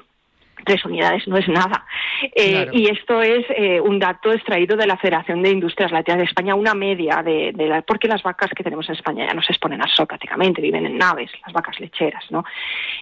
[0.68, 1.86] Tres unidades no es nada.
[2.34, 6.24] Eh, y esto es eh, un dato extraído de la Federación de Industrias Lácteas de
[6.24, 9.52] España, una media de, la, porque las vacas que tenemos en España ya no se
[9.52, 12.44] exponen al sol prácticamente, viven en naves, las vacas lecheras, ¿no?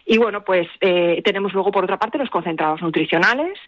[0.05, 3.59] Y bueno, pues eh, tenemos luego por otra parte los concentrados nutricionales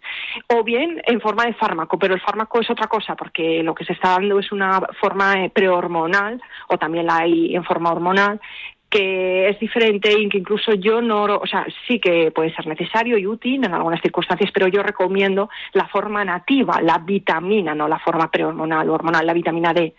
[0.47, 3.83] o bien en forma de fármaco, pero el fármaco es otra cosa porque lo que
[3.83, 8.39] se está dando es una forma prehormonal o también la hay en forma hormonal
[8.89, 13.17] que es diferente y que incluso yo no, o sea, sí que puede ser necesario
[13.17, 17.99] y útil en algunas circunstancias, pero yo recomiendo la forma nativa, la vitamina, no la
[17.99, 19.93] forma prehormonal o hormonal, la vitamina D,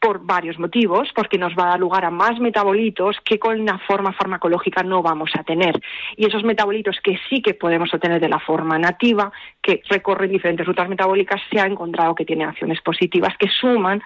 [0.00, 3.78] por varios motivos, porque nos va a dar lugar a más metabolitos que con la
[3.78, 5.80] forma farmacológica no vamos a tener.
[6.16, 9.30] Y esos metabolitos que sí que podemos obtener de la forma nativa,
[9.62, 14.02] que recorren diferentes rutas metabólicas, se ha encontrado que tienen acciones positivas que suman,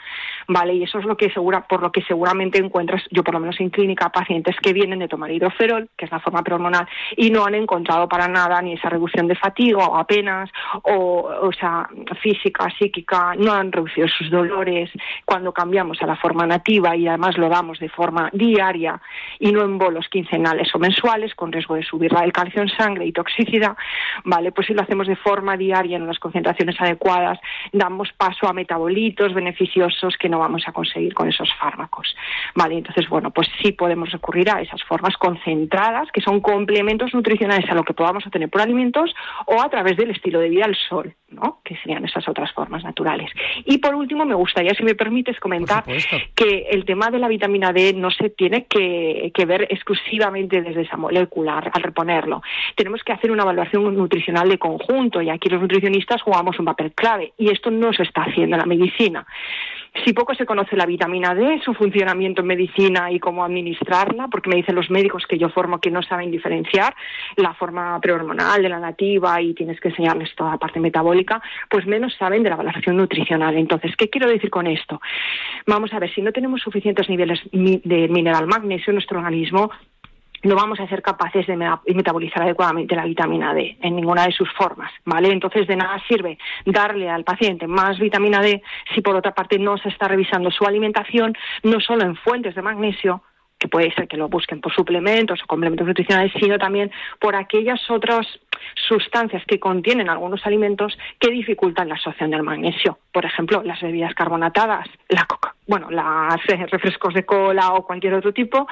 [0.48, 0.74] ¿vale?
[0.74, 3.60] Y eso es lo que segura, por lo que seguramente encuentras, yo por lo menos
[3.60, 7.44] en clínica, pacientes que vienen de tomar hidroferol, que es la forma prehormonal, y no
[7.44, 10.50] han encontrado para nada ni esa reducción de fatiga o apenas,
[10.82, 11.88] o, o sea,
[12.20, 14.90] física, psíquica, no han reducido sus dolores.
[15.24, 19.00] Cuando cambiamos a la forma nativa y además lo damos de forma diaria
[19.38, 23.06] y no en bolos quincenales o mensuales, con riesgo de subir el calcio en sangre
[23.06, 23.76] y toxicidad,
[24.24, 24.52] ¿vale?
[24.52, 27.38] Pues si lo hacemos de forma diaria en unas concentraciones adecuadas,
[27.72, 32.14] damos paso a metabolitos beneficiosos que no vamos a conseguir con esos fármacos,
[32.54, 32.78] ¿vale?
[32.78, 37.74] Entonces, bueno, pues sí podemos recurrir a esas formas concentradas, que son complementos nutricionales a
[37.74, 39.14] lo que podamos obtener por alimentos
[39.46, 41.60] o a través del estilo de vida al sol, ¿no?
[41.64, 43.30] que serían esas otras formas naturales.
[43.64, 45.84] Y por último, me gustaría, si me permites, comentar
[46.34, 50.82] que el tema de la vitamina D no se tiene que, que ver exclusivamente desde
[50.82, 52.42] esa molecular al reponerlo.
[52.74, 56.92] Tenemos que hacer una evaluación nutricional de conjunto y aquí los nutricionistas jugamos un papel
[56.92, 59.26] clave y esto no se está haciendo en la medicina.
[60.04, 64.50] Si poco se conoce la vitamina D, su funcionamiento en medicina y cómo administrarla, porque
[64.50, 66.94] me dicen los médicos que yo formo que no saben diferenciar
[67.36, 71.86] la forma prehormonal de la nativa y tienes que enseñarles toda la parte metabólica, pues
[71.86, 73.56] menos saben de la valoración nutricional.
[73.56, 75.00] Entonces, ¿qué quiero decir con esto?
[75.66, 79.70] Vamos a ver, si no tenemos suficientes niveles de mineral magnesio en nuestro organismo,
[80.42, 84.50] no vamos a ser capaces de metabolizar adecuadamente la vitamina D en ninguna de sus
[84.52, 85.30] formas, ¿vale?
[85.30, 88.62] Entonces de nada sirve darle al paciente más vitamina D
[88.94, 92.62] si por otra parte no se está revisando su alimentación, no solo en fuentes de
[92.62, 93.22] magnesio,
[93.58, 97.80] que puede ser que lo busquen por suplementos o complementos nutricionales, sino también por aquellas
[97.90, 98.26] otras
[98.74, 102.98] sustancias que contienen algunos alimentos que dificultan la absorción del magnesio.
[103.12, 108.32] Por ejemplo, las bebidas carbonatadas, la coca, bueno, los refrescos de cola o cualquier otro
[108.32, 108.68] tipo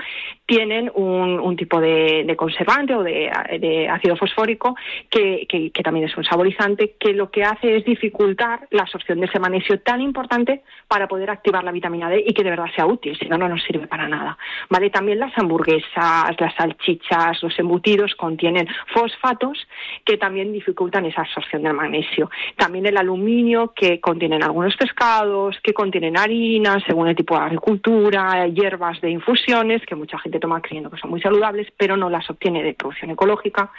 [0.46, 4.76] tienen un, tipo de, conservante o de, ácido fosfórico
[5.10, 9.26] que, que, también es un saborizante que lo que hace es dificultar la absorción de
[9.26, 12.86] ese magnesio tan importante para poder activar la vitamina D y que de verdad sea
[12.86, 14.38] útil, si no, no nos sirve para nada.
[14.70, 14.90] ¿Vale?
[14.90, 19.66] También las hamburguesas, las salchichas, los embutidos contienen fosfatos
[20.04, 22.30] que también dificultan esa absorción del magnesio.
[22.56, 28.46] También el aluminio que contienen algunos pescados, que contienen harinas, según el tipo de agricultura,
[28.48, 32.28] hierbas de infusiones, que mucha gente toma creyendo que son muy saludables, pero no las
[32.30, 33.70] obtiene de producción ecológica.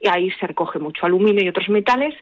[0.00, 2.14] Y ahí se recoge mucho aluminio y otros metales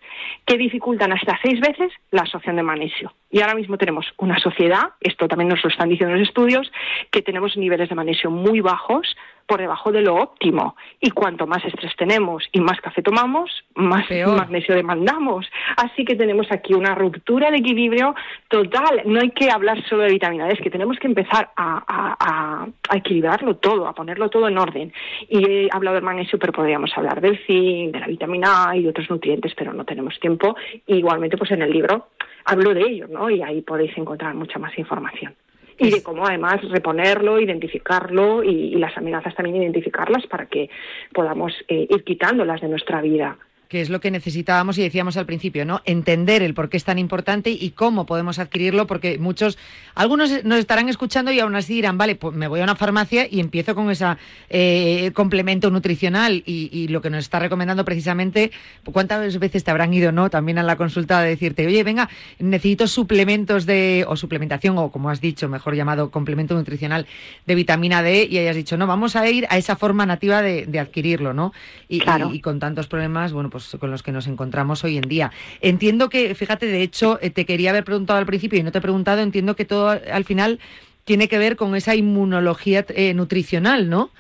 [0.47, 3.13] que dificultan hasta seis veces la absorción de magnesio.
[3.31, 6.71] Y ahora mismo tenemos una sociedad, esto también nos lo están diciendo los estudios,
[7.11, 10.77] que tenemos niveles de magnesio muy bajos, por debajo de lo óptimo.
[11.01, 15.47] Y cuanto más estrés tenemos y más café tomamos, más magnesio demandamos.
[15.77, 18.15] Así que tenemos aquí una ruptura de equilibrio
[18.49, 19.03] total.
[19.05, 23.57] No hay que hablar solo de vitamina D, es que tenemos que empezar a, equilibrarlo
[23.57, 24.93] todo, a ponerlo todo en orden.
[25.29, 28.83] Y he hablado del magnesio, pero podríamos hablar del zinc, de la vitamina A y
[28.83, 30.57] de otros nutrientes, pero no tenemos tiempo.
[30.87, 32.09] igualmente, pues en el libro
[32.45, 33.31] hablo de ello, ¿no?
[33.31, 35.35] Y ahí podéis encontrar mucha más información
[35.79, 40.69] y de cómo además reponerlo, identificarlo y, las amenazas también identificarlas para que
[41.13, 43.39] podamos eh, ir quitándolas de nuestra vida
[43.73, 45.81] que es lo que necesitábamos y decíamos al principio, ¿no?
[45.87, 49.57] Entender el por qué es tan importante y cómo podemos adquirirlo, porque muchos,
[49.95, 53.27] algunos nos estarán escuchando y aún así dirán, vale, pues me voy a una farmacia
[53.31, 54.05] y empiezo con ese
[54.51, 58.51] eh, complemento nutricional y, lo que nos está recomendando precisamente,
[58.85, 60.29] ¿cuántas veces te habrán ido, no?
[60.29, 65.09] También a la consulta de decirte, oye, venga, necesito suplementos de, o suplementación, o como
[65.09, 67.07] has dicho, mejor llamado complemento nutricional
[67.47, 70.79] de vitamina D, y hayas dicho, no, vamos a ir a esa forma nativa de,
[70.79, 71.55] adquirirlo, ¿no?
[71.89, 75.33] y, y con tantos problemas, bueno, pues con los que nos encontramos hoy en día.
[75.61, 78.79] Entiendo que, fíjate, de hecho, eh, te quería haber preguntado al principio y no te
[78.79, 80.59] he preguntado, entiendo que todo al final
[81.05, 84.11] tiene que ver con esa inmunología eh, nutricional, ¿no?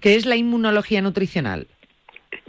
[0.00, 1.66] ¿Qué es la inmunología nutricional?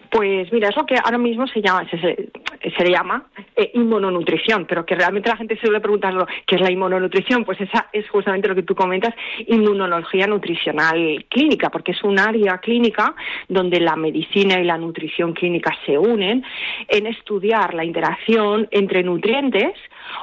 [0.09, 4.83] Pues mira, eso que ahora mismo se llama, se, se, le llama eh, inmunonutrición, pero
[4.83, 6.15] que realmente la gente se suele preguntar
[6.47, 9.13] qué es la inmunonutrición, pues esa es justamente lo que tú comentas,
[9.45, 13.13] inmunología nutricional clínica, porque es un área clínica
[13.47, 16.43] donde la medicina y la nutrición clínica se unen
[16.87, 19.73] en estudiar la interacción entre nutrientes,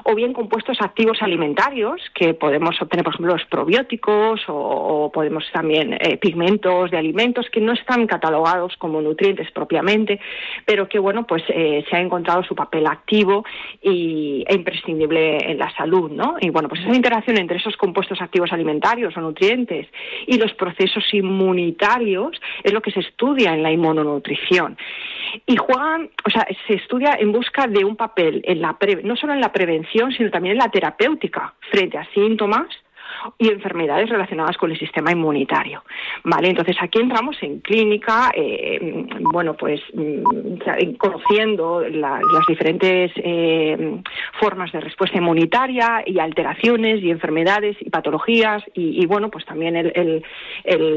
[0.04, 5.94] o bien compuestos activos alimentarios que podemos obtener, por ejemplo, los probióticos o, podemos también
[5.94, 10.20] eh, pigmentos de alimentos que no están catalogados como nutrientes propiamente,
[10.64, 13.44] pero que bueno, pues eh, se ha encontrado su papel activo
[13.82, 16.36] y, e imprescindible en la salud, ¿no?
[16.40, 19.86] Y bueno, pues esa interacción entre esos compuestos activos alimentarios o nutrientes
[20.26, 24.76] y los procesos inmunitarios es lo que se estudia en la inmunonutrición.
[25.46, 29.32] Y juegan, o sea, se estudia en busca de un papel en la no solo
[29.32, 32.66] en la prevención sino también en la terapéutica frente a síntomas
[33.38, 35.82] y enfermedades relacionadas con el sistema inmunitario.
[36.24, 44.00] Vale, entonces aquí entramos en clínica, eh, bueno, pues mm, conociendo las diferentes eh,
[44.40, 50.24] formas de respuesta inmunitaria y alteraciones y enfermedades y patologías y, bueno, pues también el,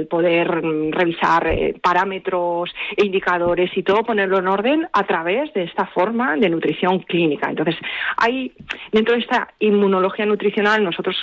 [0.10, 0.48] poder
[0.92, 6.36] revisar eh, parámetros e indicadores y todo ponerlo en orden a través de esta forma
[6.36, 7.50] de nutrición clínica.
[7.50, 7.76] Entonces,
[8.18, 8.54] hay
[8.92, 11.16] dentro de esta inmunología nutricional nosotros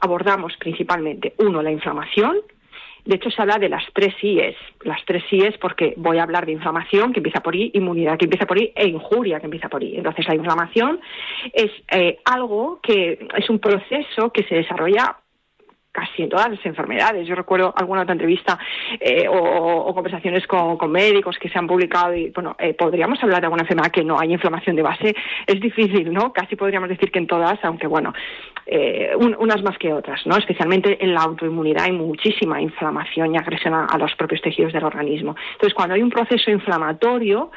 [0.00, 2.36] abordamos principalmente, uno, la inflamación.
[3.04, 4.56] De hecho, se habla de las tres IES.
[4.82, 8.26] Las tres IES porque voy a hablar de inflamación, que empieza por I, inmunidad, que
[8.26, 9.96] empieza por I, e injuria, que empieza por I.
[9.96, 11.00] Entonces, la inflamación
[11.52, 15.16] es eh, algo que es un proceso que se desarrolla
[15.98, 17.26] casi en todas las enfermedades.
[17.26, 18.58] Yo recuerdo alguna otra entrevista
[19.00, 23.46] eh, o, conversaciones con, médicos que se han publicado y, bueno, eh, podríamos hablar de
[23.46, 25.14] alguna enfermedad que no hay inflamación de base.
[25.46, 26.32] Es difícil, ¿no?
[26.32, 28.12] Casi podríamos decir que en todas, aunque, bueno,
[28.66, 30.36] eh, unas más que otras, ¿no?
[30.36, 35.34] Especialmente en la autoinmunidad hay muchísima inflamación y agresión a, los propios tejidos del organismo.
[35.52, 37.50] Entonces, cuando hay un proceso inflamatorio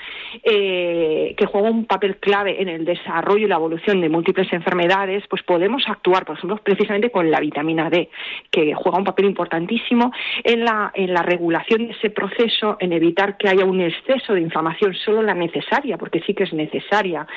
[0.43, 5.43] que juega un papel clave en el desarrollo y la evolución de múltiples enfermedades, pues
[5.43, 8.09] podemos actuar, por ejemplo, precisamente con la vitamina D
[8.49, 10.11] que juega un papel importantísimo
[10.43, 14.41] en la, en la regulación de ese proceso, en evitar que haya un exceso de
[14.41, 17.27] inflamación, solo la necesaria, porque sí que es necesaria.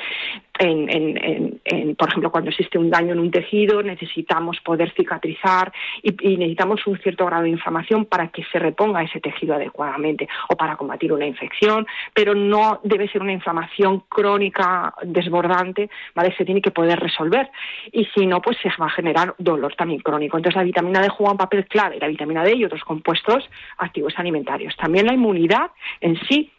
[0.57, 6.11] En, en, por ejemplo, cuando existe un daño en un tejido, necesitamos poder cicatrizar y,
[6.37, 10.77] necesitamos un cierto grado de inflamación para que se reponga ese tejido adecuadamente o para
[10.77, 16.33] combatir una infección, pero no debe ser una inflamación crónica desbordante, ¿vale?
[16.37, 17.49] Se tiene que poder resolver
[17.91, 20.37] y si no, pues se va a generar dolor también crónico.
[20.37, 24.13] Entonces, la vitamina D juega un papel clave, la vitamina D y otros compuestos activos
[24.17, 24.75] alimentarios.
[24.77, 26.51] También la inmunidad en sí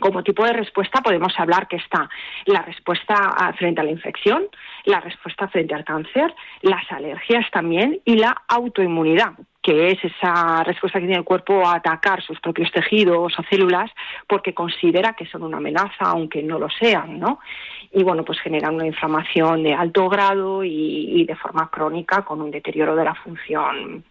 [0.00, 2.08] como tipo de respuesta podemos hablar que está
[2.46, 3.14] la respuesta
[3.56, 4.48] frente a la infección,
[4.84, 11.00] la respuesta frente al cáncer, las alergias también y la autoinmunidad que es esa respuesta
[11.00, 13.90] que tiene el cuerpo a atacar sus propios tejidos o células
[14.28, 17.40] porque considera que son una amenaza, aunque no lo sean, ¿no?
[17.90, 22.50] Y bueno, pues generan una inflamación de alto grado y, de forma crónica con un
[22.50, 24.04] deterioro de la función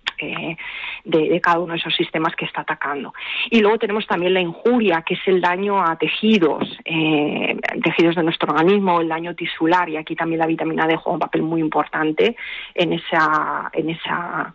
[1.04, 3.14] de, cada uno de esos sistemas que está atacando.
[3.50, 8.24] Y luego tenemos también la injuria, que es el daño a tejidos, eh, tejidos de
[8.24, 11.62] nuestro organismo, el daño tisular, y aquí también la vitamina D juega un papel muy
[11.62, 12.36] importante
[12.74, 14.54] en esa, en esa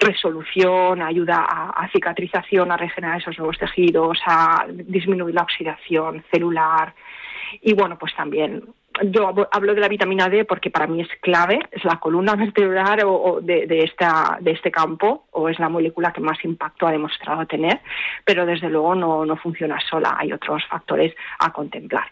[0.00, 6.94] resolución, ayuda a, cicatrización, a regenerar esos nuevos tejidos, a disminuir la oxidación celular.
[7.62, 8.62] Y bueno, pues también
[9.04, 13.00] yo hablo de la vitamina D porque para mí es clave, es la columna vertebral
[13.04, 17.46] o, de, esta, de este campo, o es la molécula que más impacto ha demostrado
[17.46, 17.80] tener,
[18.24, 22.10] pero desde luego no, no funciona sola, hay otros factores a contemplar.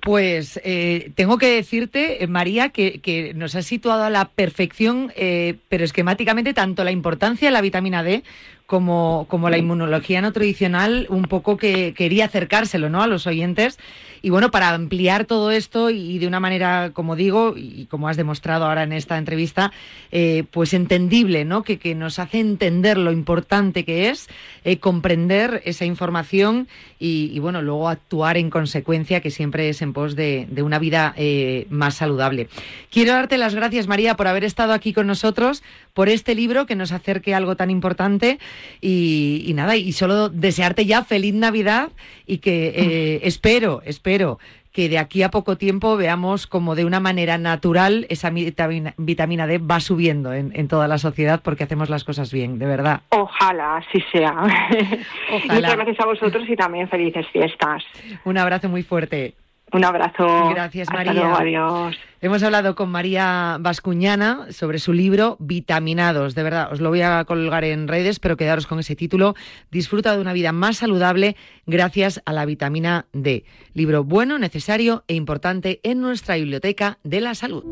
[0.00, 5.56] Pues eh, tengo que decirte, eh, María, que, nos has situado a la perfección, eh,
[5.68, 8.22] pero esquemáticamente, tanto la importancia de la vitamina D
[8.66, 13.02] como, como la inmunología no tradicional, un poco que quería acercárselo ¿no?
[13.02, 13.78] a los oyentes.
[14.22, 18.16] Y bueno, para ampliar todo esto y de una manera, como digo, y como has
[18.16, 19.72] demostrado ahora en esta entrevista,
[20.10, 21.62] eh, pues entendible, ¿no?
[21.62, 24.28] Que, que, nos hace entender lo importante que es
[24.64, 26.66] eh, comprender esa información
[26.98, 31.66] y, bueno, luego actuar en consecuencia, que siempre es en pos de, una vida eh,
[31.70, 32.48] más saludable.
[32.90, 35.62] Quiero darte las gracias, María, por haber estado aquí con nosotros,
[35.96, 38.38] por este libro que nos acerque a algo tan importante
[38.82, 41.88] y, nada, y solo desearte ya feliz Navidad
[42.26, 44.38] y que eh, espero, espero
[44.72, 49.56] que de aquí a poco tiempo veamos como de una manera natural esa vitamina, D
[49.56, 53.00] va subiendo en, toda la sociedad porque hacemos las cosas bien, de verdad.
[53.08, 54.34] Ojalá así sea.
[55.48, 57.84] Muchas gracias a vosotros y también felices fiestas.
[58.26, 59.32] Un abrazo muy fuerte.
[59.72, 60.50] Un abrazo.
[60.50, 61.12] Gracias, Hasta María.
[61.12, 61.96] luego, adiós.
[62.20, 66.34] Hemos hablado con María Vascuñana sobre su libro Vitaminados.
[66.34, 69.34] De verdad, os lo voy a colgar en redes, pero quedaros con ese título.
[69.70, 73.44] Disfruta de una vida más saludable gracias a la vitamina D.
[73.74, 77.64] Libro bueno, necesario e importante en nuestra biblioteca de la salud.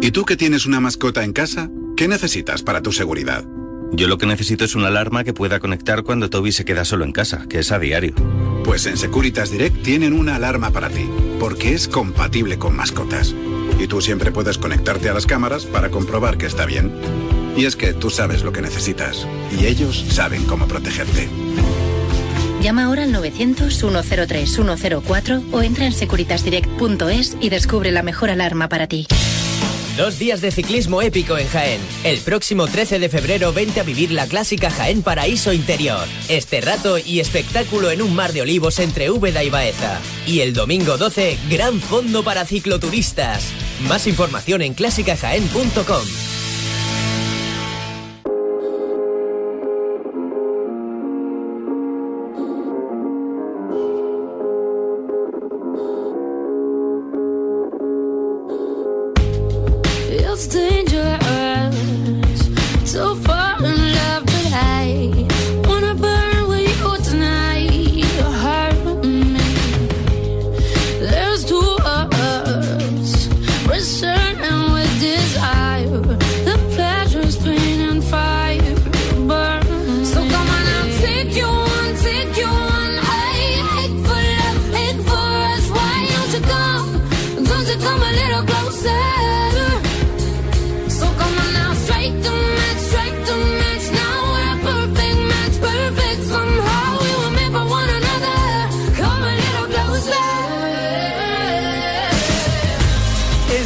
[0.00, 1.70] ¿Y tú que tienes una mascota en casa?
[1.96, 3.44] ¿Qué necesitas para tu seguridad?
[3.96, 7.04] Yo lo que necesito es una alarma que pueda conectar cuando Toby se queda solo
[7.04, 8.12] en casa, que es a diario.
[8.64, 13.36] Pues en Securitas Direct tienen una alarma para ti, porque es compatible con mascotas.
[13.78, 16.92] Y tú siempre puedes conectarte a las cámaras para comprobar que está bien.
[17.56, 21.28] Y es que tú sabes lo que necesitas, y ellos saben cómo protegerte.
[22.60, 29.06] Llama ahora al 900-103-104 o entra en securitasdirect.es y descubre la mejor alarma para ti.
[29.96, 31.80] Dos días de ciclismo épico en Jaén.
[32.02, 36.08] El próximo 13 de febrero vente a vivir la clásica Jaén Paraíso Interior.
[36.28, 40.00] Este rato y espectáculo en un mar de olivos entre Úbeda y Baeza.
[40.26, 43.44] Y el domingo 12, gran fondo para cicloturistas.
[43.86, 46.04] Más información en clásicajaén.com.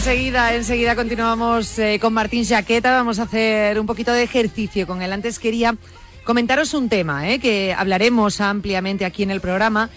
[0.09, 2.93] Enseguida, enseguida continuamos eh, con Martín Jaqueta.
[2.93, 5.13] Vamos a hacer un poquito de ejercicio con él.
[5.13, 5.77] Antes quería
[6.25, 9.91] comentaros un tema eh, que hablaremos ampliamente aquí en el programa.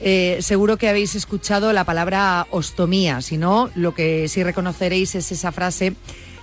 [0.00, 3.20] Eh, seguro que habéis escuchado la palabra ostomía.
[3.20, 5.92] Si no, lo que sí reconoceréis es esa frase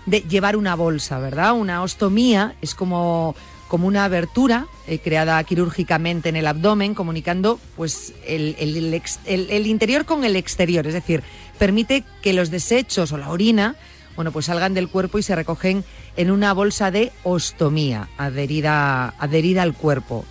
[0.05, 1.53] de llevar una bolsa, ¿verdad?
[1.53, 3.35] Una ostomía es como,
[3.67, 10.23] como una abertura eh, creada quirúrgicamente en el abdomen, comunicando pues el, el- interior con
[10.23, 11.23] el exterior, es decir,
[11.57, 13.75] permite que los desechos o la orina
[14.17, 15.85] bueno, pues salgan del cuerpo y se recogen
[16.17, 20.25] en una bolsa de ostomía adherida, adherida al cuerpo.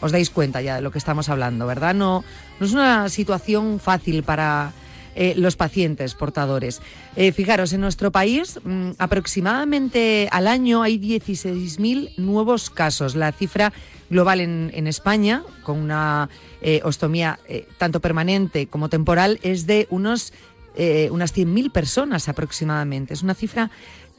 [0.00, 1.94] Os dais cuenta ya de lo que estamos hablando, ¿verdad?
[1.94, 2.24] No,
[2.58, 4.72] no es una situación fácil para
[5.20, 6.80] eh, los pacientes portadores.
[7.16, 13.16] Eh, fijaros, en nuestro país mm, aproximadamente al año hay 16.000 nuevos casos.
[13.16, 13.72] La cifra
[14.10, 16.28] global en, España, con una
[16.62, 17.38] eh, ostomía
[17.78, 20.32] tanto permanente como temporal, es de unos,
[20.78, 23.12] eh, unas 100.000 personas aproximadamente.
[23.12, 23.70] Es una cifra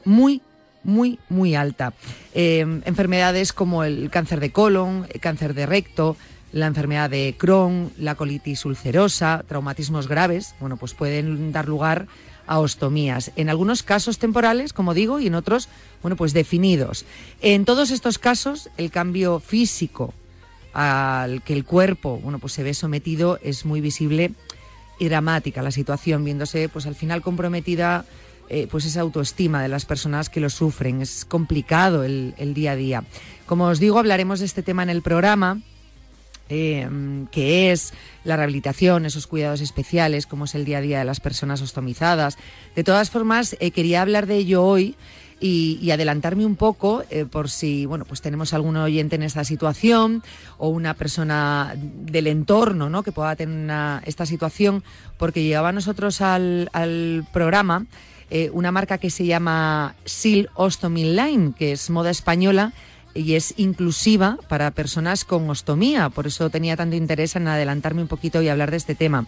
[0.04, 0.42] muy,
[0.84, 1.94] muy, muy alta.
[2.34, 6.16] Eh, enfermedades como el cáncer de colon, el cáncer de recto,
[6.52, 12.06] la enfermedad de Crohn, la colitis ulcerosa, traumatismos graves, bueno, pues pueden dar lugar
[12.46, 13.30] a ostomías.
[13.36, 15.68] En algunos casos temporales, como digo, y en otros,
[16.02, 17.04] bueno, pues definidos.
[17.40, 20.12] En todos estos casos, el cambio físico
[20.72, 24.32] al que el cuerpo, bueno, pues se ve sometido es muy visible
[25.00, 28.04] y dramática la situación, viéndose, pues al final comprometida
[28.50, 31.00] eh, pues esa autoestima de las personas que lo sufren.
[31.00, 33.04] Es complicado el, día a día.
[33.46, 35.60] Como os digo, hablaremos de este tema en el programa.
[36.52, 36.88] eh,
[37.30, 37.92] que es
[38.24, 42.38] la rehabilitación, esos cuidados especiales, cómo es el día a día de las personas ostomizadas.
[42.74, 44.96] De todas formas, eh, quería hablar de ello hoy
[45.40, 50.22] y, adelantarme un poco eh, por si bueno pues tenemos algún oyente en esta situación
[50.58, 53.02] o una persona del entorno ¿no?
[53.02, 54.84] que pueda tener una- esta situación
[55.18, 56.68] porque llegaba a nosotros al,
[57.32, 57.86] programa
[58.30, 62.72] eh, una marca que se llama Sil Ostomy Line que es moda española
[63.14, 68.08] y es inclusiva para personas con ostomía por eso tenía tanto interés en adelantarme un
[68.08, 69.26] poquito y hablar de este tema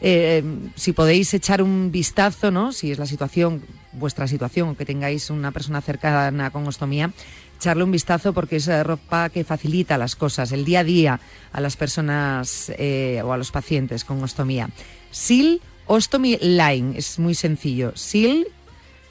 [0.00, 0.42] eh,
[0.74, 2.72] si podéis echar un vistazo, ¿no?
[2.72, 7.12] Si es la situación, vuestra situación, que tengáis una persona cercana con ostomía,
[7.56, 11.20] echarle un vistazo porque es eh, ropa que facilita las cosas, el día a día
[11.52, 14.70] a las personas eh, o a los pacientes con ostomía.
[15.10, 17.92] Sil Ostomy Line, es muy sencillo.
[17.94, 18.50] Sil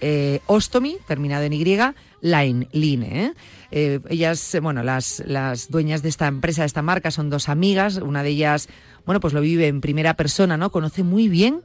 [0.01, 1.63] eh, Ostomy, terminado en Y,
[2.25, 3.05] Line, Line.
[3.05, 3.33] ¿eh?
[3.69, 7.97] Eh, ellas, bueno, las, las dueñas de esta empresa, de esta marca, son dos amigas.
[7.97, 8.67] Una de ellas,
[9.05, 10.71] bueno, pues lo vive en primera persona, ¿no?
[10.71, 11.61] Conoce muy bien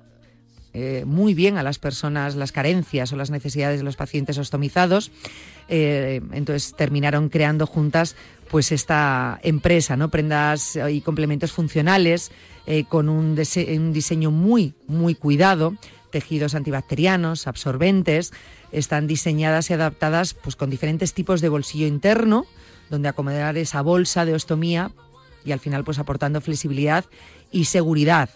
[0.73, 5.11] eh, muy bien a las personas las carencias o las necesidades de los pacientes ostomizados.
[5.69, 8.17] Entonces terminaron creando juntas
[8.51, 10.11] pues esta empresa, ¿no?
[10.11, 12.31] Prendas y complementos funcionales
[12.89, 15.75] con un, un diseño muy, muy cuidado,
[16.11, 18.33] tejidos antibacterianos, absorbentes,
[18.73, 22.47] están diseñadas y adaptadas pues con diferentes tipos de bolsillo interno,
[22.89, 24.91] donde acomodar esa bolsa de ostomía
[25.45, 27.05] y al final pues aportando flexibilidad
[27.51, 28.31] y seguridad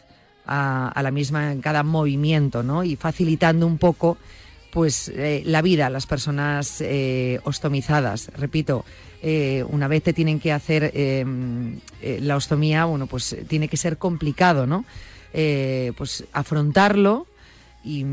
[0.47, 2.85] a, la misma en cada movimiento, ¿no?
[2.85, 4.19] Y facilitando un poco
[4.71, 8.31] pues eh, la vida a las personas eh, ostomizadas.
[8.37, 8.85] Repito,
[9.23, 11.25] eh, una vez te tienen que hacer eh,
[12.21, 14.85] la ostomía, bueno, pues tiene que ser complicado, ¿no?
[15.97, 17.27] Pues afrontarlo
[17.85, 18.05] y,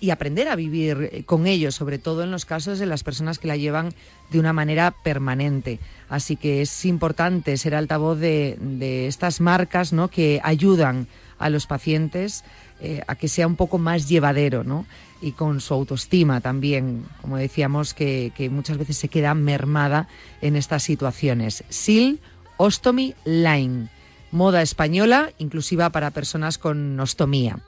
[0.00, 3.38] y aprender a vivir eh, con ello, sobre todo en los casos de las personas
[3.38, 3.92] que la llevan
[4.30, 5.78] de una manera permanente.
[6.08, 10.08] Así que es importante ser altavoz de, de estas marcas ¿no?
[10.08, 11.06] que ayudan
[11.38, 12.44] a los pacientes
[12.82, 14.86] eh, a que sea un poco más llevadero, ¿no?
[15.20, 20.08] Y con su autoestima también, como decíamos, que, que muchas veces se queda mermada
[20.40, 21.62] en estas situaciones.
[21.68, 22.20] SIL
[22.56, 23.88] Ostomy Line,
[24.30, 27.58] moda española, inclusiva para personas con ostomía.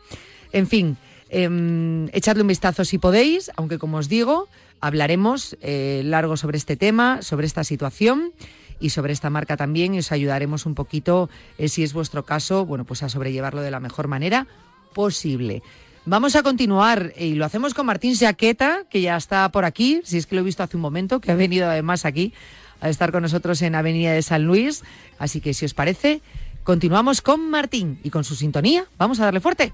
[0.53, 0.97] En fin,
[1.33, 4.49] eh, echadle un vistazo si podéis, aunque como os digo,
[4.81, 8.33] hablaremos eh, largo sobre este tema, sobre esta situación
[8.79, 12.67] y sobre esta marca también y os ayudaremos un poquito, eh, si es vuestro caso,
[12.67, 14.47] bueno, pues a sobrellevarlo de la mejor manera
[14.93, 15.63] posible.
[16.05, 20.19] Vamos a continuar y lo hacemos con Martín Jaqueta, que ya está por aquí, si
[20.19, 22.35] es que lo he visto hace un momento, que ha venido además aquí
[22.81, 24.83] a estar con nosotros en Avenida de San Luis.
[25.19, 26.21] Así que si os parece,
[26.65, 28.85] continuamos con Martín y con su sintonía.
[28.99, 29.73] Vamos a darle fuerte.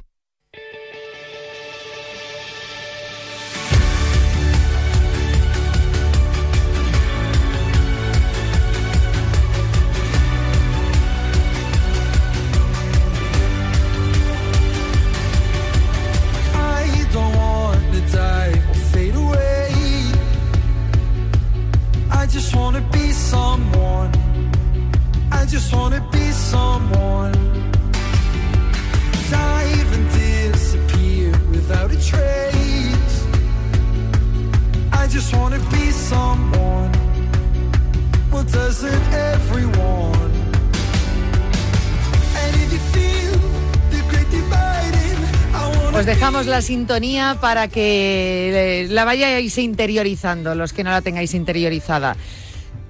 [46.58, 52.16] La sintonía para que eh, la vayáis interiorizando, los que no la tengáis interiorizada.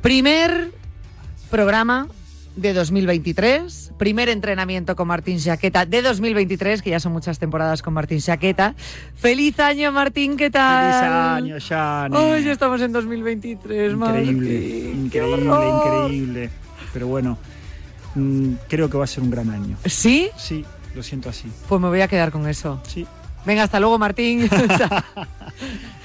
[0.01, 0.71] Primer
[1.51, 2.09] programa
[2.57, 7.93] de 2023, primer entrenamiento con Martín Jaqueta de 2023, que ya son muchas temporadas con
[7.93, 8.75] Martín Jaqueta.
[9.14, 10.39] ¡Feliz año, Martín!
[10.39, 10.91] ¿Qué tal?
[10.91, 12.16] Feliz año, Shani.
[12.16, 16.11] ¡Ay, ya estamos en 2023, Increíble, increíble, horror!
[16.11, 16.51] increíble.
[16.95, 17.37] Pero bueno,
[18.14, 19.77] mm, creo que va a ser un gran año.
[19.85, 20.31] ¿Sí?
[20.39, 20.64] Sí,
[20.95, 21.53] lo siento así.
[21.69, 22.81] Pues me voy a quedar con eso.
[22.89, 23.07] Sí.
[23.49, 24.49] Venga, hasta luego, Martín.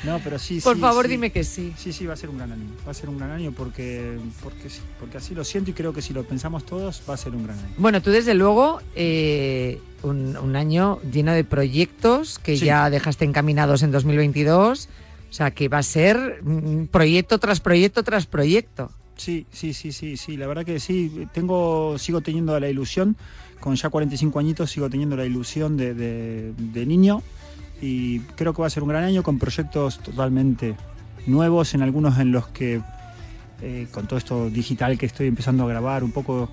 [0.03, 1.11] No, pero sí, Por sí, favor, sí.
[1.11, 1.73] dime que sí.
[1.77, 2.65] Sí, sí, va a ser un gran año.
[2.85, 5.93] Va a ser un gran año porque, porque, sí, porque así lo siento y creo
[5.93, 7.73] que si lo pensamos todos va a ser un gran año.
[7.77, 12.65] Bueno, tú desde luego eh, un, un año lleno de proyectos que Sí.
[12.65, 14.89] ya dejaste encaminados en 2022.
[15.29, 18.91] O sea, que va a ser mm, proyecto tras proyecto tras proyecto.
[19.15, 23.15] Sí, sí, sí, sí, sí, la verdad que sí, tengo, sigo teniendo la ilusión,
[23.63, 27.23] con ya 45 añitos sigo teniendo la ilusión de, niño
[27.81, 30.75] y creo que va a ser un gran año con proyectos totalmente
[31.27, 32.81] nuevos, en algunos en los que
[33.61, 36.49] eh, con todo esto digital que estoy empezando a grabar, un poco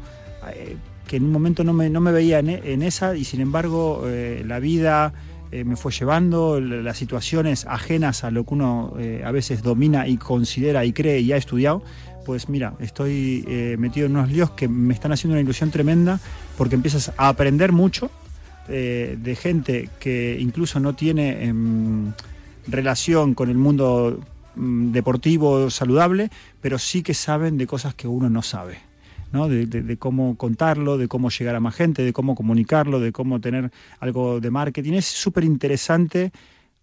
[0.55, 0.77] eh,
[1.09, 4.03] que en un momento no me, no me veía en, en esa y sin embargo
[4.05, 5.13] eh, la vida
[5.51, 8.95] me fue llevando, las situaciones ajenas a lo que uno
[9.25, 11.83] a veces domina y considera y cree y ha estudiado,
[12.25, 16.21] pues mira, estoy eh, metido en unos líos que me están haciendo una ilusión tremenda
[16.57, 18.11] porque empiezas a aprender mucho
[18.69, 22.13] eh, de gente que incluso no tiene em,
[22.69, 24.21] relación con el mundo
[24.57, 28.79] mm, deportivo saludable, pero sí que saben de cosas que uno no sabe.
[29.33, 29.49] ¿no?
[29.49, 33.13] De, de- de cómo contarlo, de cómo llegar a más gente, de cómo comunicarlo, de
[33.13, 34.95] cómo tener algo de marketing.
[34.95, 36.33] Es súper interesante.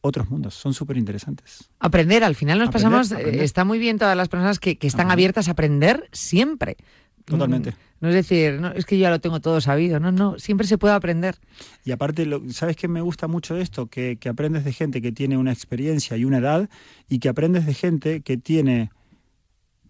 [0.08, 1.70] Otros mundos son súper interesantes.
[1.80, 3.44] Aprender, al final nos Aprender, pasamos, eh, aprender.
[3.44, 6.78] está muy bien todas las personas que, que están abiertas a aprender siempre.
[7.26, 7.72] Totalmente.
[7.72, 10.40] Mm, No es decir, no, es que yo ya lo tengo todo sabido, no, no,
[10.40, 11.36] siempre se puede aprender.
[11.84, 13.88] Y aparte, lo- ¿sabes qué me gusta mucho de esto?
[13.88, 16.70] Que, que aprendes de gente que tiene una experiencia y una edad
[17.10, 18.92] y que aprendes de gente que tiene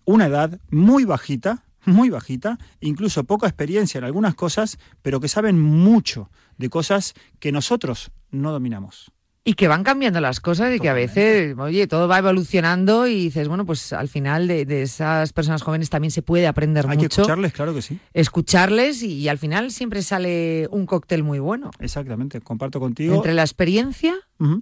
[0.06, 5.60] una edad muy bajita, muy bajita, incluso poca experiencia en algunas cosas, pero que saben
[5.60, 9.12] mucho de cosas que nosotros no dominamos.
[9.50, 13.16] Y que van cambiando las cosas y que a veces, oye, todo va evolucionando y
[13.16, 16.98] dices, bueno, pues al final de, de esas personas jóvenes también se puede aprender Hay
[16.98, 17.22] que mucho.
[17.22, 17.98] escucharles, claro que sí.
[18.14, 21.72] escucharles y, y al final siempre sale un cóctel muy bueno.
[21.80, 23.16] Exactamente, comparto contigo.
[23.16, 24.16] Entre la experiencia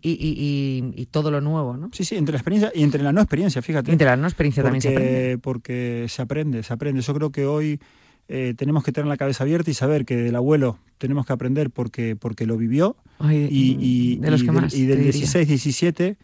[0.03, 1.89] y, y- y- y todo lo nuevo, ¿no?
[1.91, 3.91] Sí, sí, entre la experiencia y entre la no experiencia, fíjate.
[3.91, 5.37] Entre la no experiencia porque, también se aprende.
[5.39, 7.01] Porque se aprende, se aprende.
[7.01, 7.79] Yo creo que hoy
[8.27, 11.69] eh, tenemos que tener la cabeza abierta y saber que del abuelo tenemos que aprender
[11.69, 12.95] porque, porque lo vivió.
[13.19, 15.11] Ay, y, y- de los y que del, más, y del te diría.
[15.19, 16.17] 16, 17,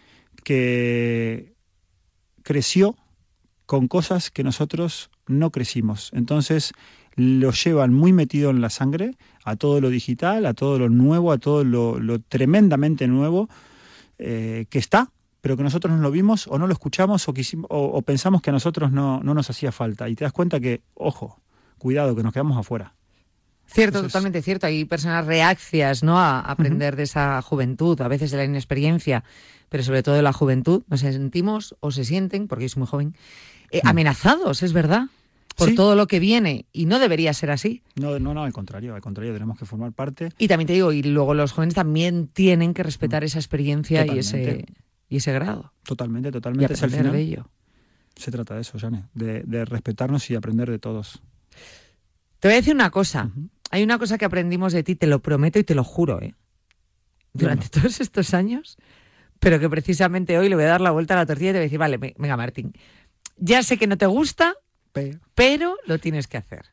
[0.44, 1.54] que
[2.44, 2.96] creció
[3.66, 6.12] con cosas que nosotros no crecimos.
[6.14, 6.74] Entonces
[7.16, 11.32] lo llevan muy metido en la sangre a todo lo digital, a todo lo nuevo,
[11.32, 13.50] a todo lo, lo tremendamente nuevo
[14.18, 17.66] eh, que está, pero que nosotros no lo vimos o no lo escuchamos o, quisim-
[17.70, 20.10] o, o pensamos que a nosotros no, no nos hacía falta.
[20.10, 21.40] Y te das cuenta que, ojo,
[21.82, 22.94] cuidado, que nos quedamos afuera.
[23.66, 24.68] Cierto, Entonces- totalmente cierto.
[24.68, 26.20] Hay personas reacias, ¿no?
[26.20, 29.24] A aprender de esa juventud, a veces de la inexperiencia,
[29.70, 30.84] pero sobre todo de la juventud.
[30.90, 33.16] Nos sentimos o se sienten, porque es muy joven,
[33.72, 35.06] eh, amenazados, es verdad,
[35.56, 35.76] por Sí.
[35.76, 36.66] todo lo que viene.
[36.74, 37.82] Y no debería ser así.
[37.96, 40.30] No, no, no, al contrario, al contrario, tenemos que formar parte.
[40.38, 44.20] Y también te digo, y luego los jóvenes también tienen que respetar esa experiencia y
[44.20, 44.66] ese,
[45.08, 45.72] y ese grado.
[45.84, 46.74] Totalmente, Y totalmente.
[46.74, 47.48] Es al aprender final de ello.
[48.18, 51.22] se trata de eso, Jane, de, de respetarnos y aprender de todos.
[52.42, 53.32] Te voy a decir una cosa.
[53.70, 56.36] Hay una cosa que aprendimos de ti, te lo prometo y te lo juro, ¿eh?
[57.34, 58.78] Durante todos estos años,
[59.40, 61.60] pero que precisamente hoy le voy a dar la vuelta a la tortilla y te
[61.60, 62.74] voy a decir, vale, ve- venga Martín,
[63.38, 64.56] ya sé que no te gusta,
[64.92, 66.66] Pero, pero lo tienes que hacer.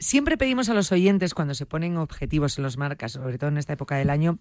[0.00, 3.58] Siempre pedimos a los oyentes cuando se ponen objetivos en los marcas, sobre todo en
[3.58, 4.38] esta época del año,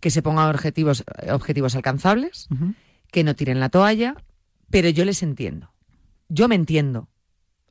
[0.00, 2.48] que se pongan objetivos, eh, objetivos alcanzables,
[3.12, 4.16] que no tiren la toalla,
[4.70, 5.72] pero yo les entiendo.
[6.28, 7.08] Yo me entiendo.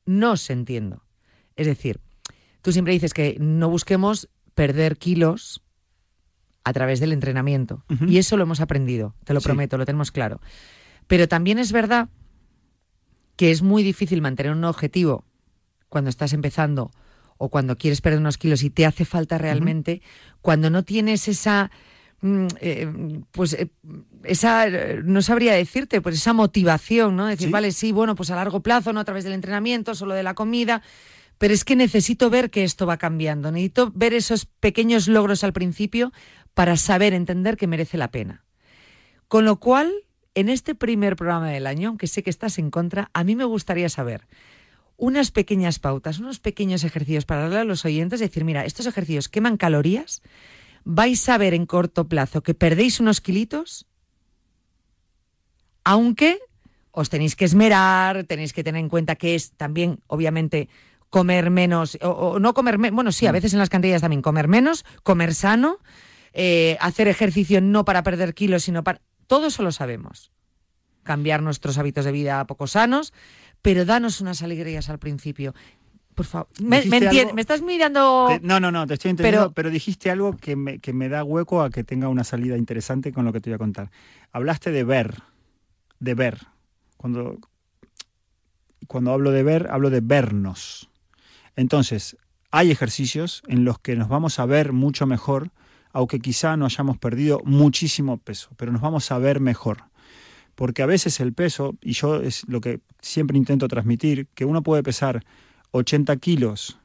[0.06, 1.04] No os entiendo.
[1.56, 2.00] Es decir,
[2.62, 5.62] tú siempre dices que no busquemos perder kilos
[6.64, 7.84] a través del entrenamiento.
[8.08, 9.46] Y eso lo hemos aprendido, te lo Sí.
[9.46, 10.40] prometo, lo tenemos claro.
[11.08, 12.10] Pero también es verdad
[13.36, 15.24] que es muy difícil mantener un objetivo
[15.90, 16.92] cuando estás empezando
[17.38, 20.02] o cuando quieres perder unos kilos y te hace falta realmente,
[20.42, 21.72] cuando no tienes esa,
[22.22, 23.72] mm, eh, pues eh,
[24.24, 24.68] esa,
[25.04, 27.26] no sabría decirte, pues esa motivación, ¿no?
[27.26, 27.52] Decir, Sí.
[27.52, 30.36] vale, sí, bueno, pues a largo plazo, no a través del entrenamiento, solo de la
[30.36, 30.84] comida,
[31.42, 35.54] pero es que necesito ver que esto va cambiando, necesito ver esos pequeños logros al
[35.54, 36.14] principio
[36.54, 38.46] para saber, entender que merece la pena.
[39.28, 39.92] Con lo cual,
[40.36, 43.44] en este primer programa del año, aunque sé que estás en contra, a mí me
[43.44, 44.28] gustaría saber
[44.98, 49.28] unas pequeñas pautas, unos pequeños ejercicios para darle a los oyentes, decir, mira, estos ejercicios
[49.28, 50.22] queman calorías,
[50.84, 53.88] vais a ver en corto plazo que perdéis unos kilitos,
[55.84, 56.38] aunque
[56.92, 60.70] os tenéis que esmerar, tenéis que tener en cuenta que es también, obviamente,
[61.12, 64.24] comer menos, o, o no comer menos, bueno, sí, a veces en las cantillas también,
[64.24, 65.78] comer menos, comer sano,
[66.34, 69.02] eh, hacer ejercicio no para perder kilos, sino para...
[69.28, 70.32] Todo eso lo sabemos.
[71.04, 73.14] Cambiar nuestros hábitos de vida poco sanos,
[73.62, 75.54] pero danos unas alegrías al principio.
[76.16, 78.28] Por favor, me, me algo- me estás mirando...
[78.30, 81.10] Te- no, no, no, te estoy entendiendo, Pero- pero, dijiste algo que me, que me
[81.10, 83.92] da hueco a que tenga una salida interesante con lo que te voy a contar.
[84.32, 85.24] Hablaste de ver,
[86.00, 86.38] de ver.
[86.98, 87.38] Cuando,
[88.88, 90.90] cuando hablo de ver, hablo de vernos.
[91.56, 92.18] Entonces,
[92.52, 95.52] hay ejercicios en los que nos vamos a ver mucho mejor,
[95.94, 99.86] aunque quizá no hayamos perdido muchísimo peso, pero nos vamos a ver mejor.
[100.56, 104.64] Porque a veces el peso, y yo es lo que siempre intento transmitir, que uno
[104.64, 105.24] puede pesar
[105.72, 106.78] 80 kilos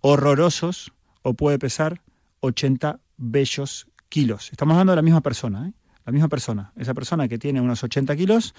[0.00, 0.92] horrorosos
[1.22, 2.02] o puede pesar
[2.40, 4.50] 80 bellos kilos.
[4.50, 5.72] Estamos hablando de la misma persona, ¿eh?
[6.04, 6.72] La misma persona.
[6.76, 8.54] Esa persona que tiene unos 80 kilos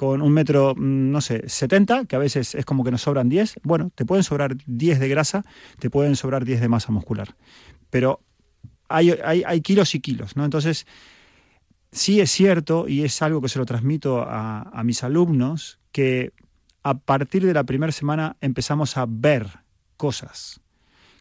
[0.00, 3.28] con un metro, mm, no sé, 70, que a veces es como que nos sobran
[3.28, 3.60] 10.
[3.62, 5.44] Bueno, te pueden sobrar 10 de grasa,
[5.78, 7.36] te pueden sobrar 10 de masa muscular.
[7.90, 8.22] Pero
[8.88, 10.46] hay, kilos y kilos, ¿no?
[10.46, 10.86] Entonces,
[11.92, 16.32] sí es cierto, y es algo que se lo transmito a mis alumnos, que
[16.82, 19.48] a partir de la primera semana empezamos a ver
[19.98, 20.62] cosas.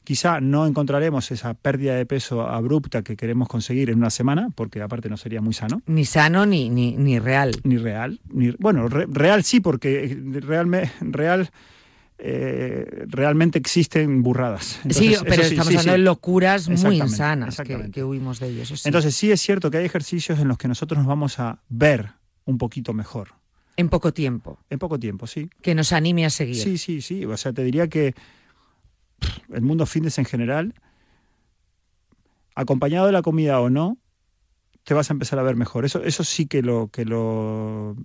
[0.10, 4.82] Quizá no encontraremos esa pérdida de peso abrupta que queremos conseguir en una semana, porque
[4.82, 5.84] aparte no sería muy sano.
[5.86, 7.51] Ni sano ni, ni, ni real.
[7.64, 8.20] Ni real.
[8.34, 11.51] Ni, bueno, re- real sí, porque realme- real,
[12.18, 14.80] eh, realmente existen burradas.
[14.89, 15.89] sí, pero sí, estamos sí, hablando sí.
[15.91, 18.84] de locuras muy insanas que, que huimos de ellos.
[18.88, 22.14] Entonces sí es cierto que hay ejercicios en los que nosotros nos vamos a ver
[22.45, 23.30] un poquito mejor.
[23.78, 24.57] en poco tiempo.
[24.72, 25.51] En poco tiempo, sí.
[25.62, 26.55] Que nos anime a seguir.
[26.55, 27.26] Sí, sí, sí.
[27.26, 28.16] O sea, te diría que
[29.54, 30.74] el mundo fitness en general,
[32.56, 33.98] acompañado de la comida o no,
[34.84, 35.86] te vas a empezar a ver mejor.
[35.86, 37.96] Eso, eso sí que lo, que lo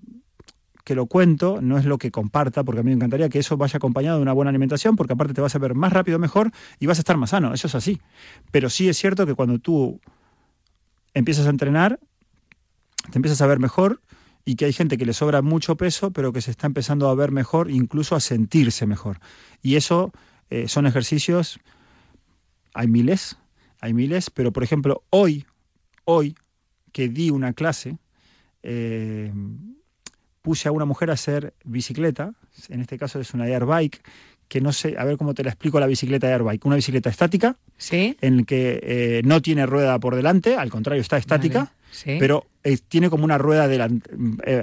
[0.85, 3.57] que lo cuento, no es lo que comparta, porque a mí me encantaría que eso
[3.57, 6.53] vaya acompañado de una buena alimentación, porque aparte te vas a ver más rápido, mejor
[6.79, 8.01] y vas a estar más sano, eso es así.
[8.51, 9.99] Pero sí es cierto que cuando tú
[11.15, 11.99] empiezas a entrenar,
[13.11, 14.03] te empiezas a ver mejor
[14.45, 17.15] y que hay gente que le sobra mucho peso, pero que se está empezando a
[17.15, 19.21] ver mejor, incluso a sentirse mejor.
[19.63, 20.13] Y eso
[20.51, 21.61] eh, son ejercicios,
[22.75, 23.39] hay miles,
[23.81, 25.47] hay miles, pero por ejemplo, hoy,
[26.05, 26.37] hoy
[26.93, 27.99] que di una clase,
[28.63, 29.33] eh,
[30.43, 32.35] puse a una mujer a hacer bicicleta,
[32.69, 34.03] en este caso es una air bike,
[34.49, 37.11] que no sé, a ver cómo te la explico la bicicleta air bike, una bicicleta
[37.11, 38.17] estática, ¿Sí?
[38.21, 42.17] en que eh, no tiene rueda por delante, al contrario, está estática, Vale, sí.
[42.19, 44.11] pero eh, tiene como una rueda eh, adelante.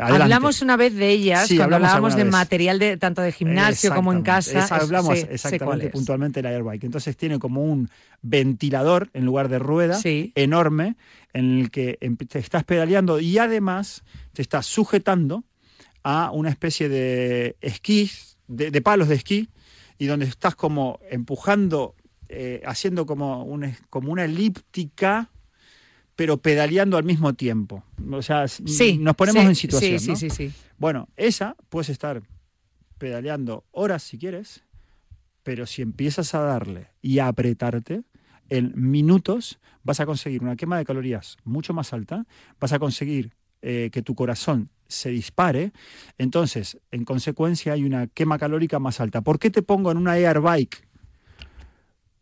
[0.02, 2.32] Hablamos una vez de ellas Sí, cuando hablábamos de vez.
[2.32, 4.60] material de tanto de gimnasio como en casa.
[4.66, 6.84] Es- hablamos exactamente puntualmente del airbike.
[6.86, 7.90] Entonces tiene como un
[8.22, 10.00] ventilador en lugar de rueda
[10.36, 10.96] enorme
[11.34, 14.04] en el que em- te estás pedaleando y además
[14.34, 15.44] te estás sujetando
[16.04, 18.10] a una especie de esquí,
[18.48, 19.50] de, de palos de esquí,
[20.02, 21.94] y donde estás como empujando,
[22.28, 25.30] eh, haciendo como, un, como una elíptica,
[26.16, 27.84] pero pedaleando al mismo tiempo.
[28.12, 30.00] O sea, Sí, nos ponemos sí, en situación.
[30.00, 30.16] sí, ¿no?
[30.16, 30.54] sí, sí, sí.
[30.80, 32.24] Bueno, esa puedes estar
[32.98, 34.64] pedaleando horas si quieres,
[35.44, 38.02] pero si empiezas a darle y a apretarte,
[38.50, 42.26] en minutos vas a conseguir una quema de calorías mucho más alta,
[42.60, 45.72] vas a conseguir eh, que tu corazón se dispare,
[46.18, 49.22] entonces, en consecuencia, hay una quema calórica más alta.
[49.22, 50.88] ¿Por qué te pongo en una air bike?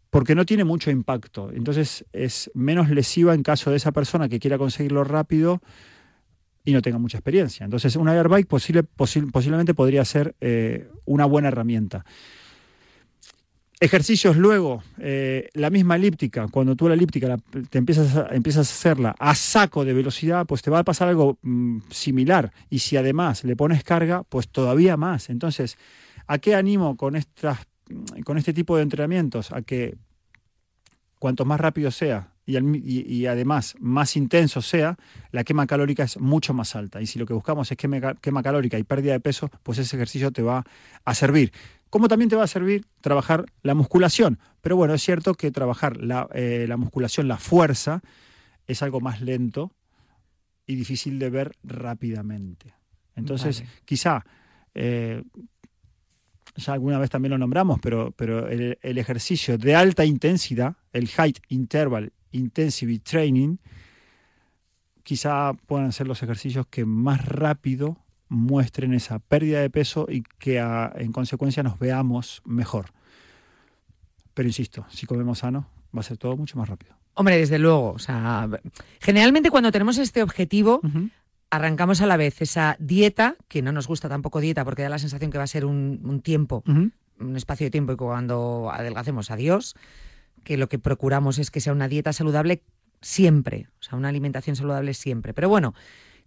[0.10, 4.40] Porque no tiene mucho impacto, entonces es menos lesiva en caso de esa persona que
[4.40, 5.62] quiera conseguirlo rápido
[6.64, 7.64] y no tenga mucha experiencia.
[7.64, 12.06] Entonces, una airbike posible, posi- posiblemente podría ser eh, una buena herramienta.
[13.82, 17.38] Ejercicios luego, eh, la misma elíptica, cuando tú la elíptica la-
[17.70, 21.08] te empiezas a, empiezas a hacerla a saco de velocidad, pues te va a pasar
[21.08, 22.52] algo mm, similar.
[22.70, 25.30] Y si además le pones carga, pues todavía más.
[25.30, 25.78] Entonces,
[26.28, 27.60] ¿a qué animo con, estas,
[28.26, 29.54] con este tipo de entrenamientos?
[29.54, 29.96] A que
[31.18, 34.98] cuanto más rápido sea y, y- además más intenso sea,
[35.32, 37.00] la quema calórica es mucho más alta.
[37.02, 39.96] Y si lo que buscamos es quema, quema calórica y pérdida de peso, pues ese
[39.96, 40.64] ejercicio te va
[41.06, 41.52] a servir.
[41.90, 44.40] Como también te va a servir trabajar la musculación.
[44.62, 48.02] Pero bueno, es cierto que trabajar la, eh, la musculación, la fuerza,
[48.68, 49.74] es algo más lento
[50.66, 52.76] y difícil de ver rápidamente.
[53.16, 53.72] Entonces, Vale.
[53.86, 54.26] quizá
[54.76, 55.24] eh,
[56.56, 61.08] ya alguna vez también lo nombramos, pero, pero el, el ejercicio de alta intensidad, el
[61.08, 63.58] Height Interval Intensity Training,
[65.04, 67.98] quizá puedan ser los ejercicios que más rápido
[68.30, 72.88] muestren esa pérdida de peso y que a- en consecuencia nos veamos mejor.
[74.34, 76.96] Pero insisto, si comemos sano, va a ser todo mucho más rápido.
[77.16, 77.92] Hombre, desde luego.
[77.92, 78.48] O sea,
[79.02, 80.80] generalmente cuando tenemos este objetivo,
[81.50, 85.00] arrancamos a la vez esa dieta, que no nos gusta tampoco dieta porque da la
[85.00, 86.64] sensación que va a ser un, un tiempo,
[87.20, 89.76] un espacio de tiempo y cuando adelgacemos, adiós,
[90.44, 92.62] que lo que procuramos es que sea una dieta saludable
[93.02, 95.34] siempre, o sea, una alimentación saludable siempre.
[95.34, 95.74] Pero bueno,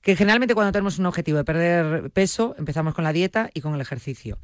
[0.03, 3.75] que generalmente cuando tenemos un objetivo de perder peso, empezamos con la dieta y con
[3.75, 4.39] el ejercicio.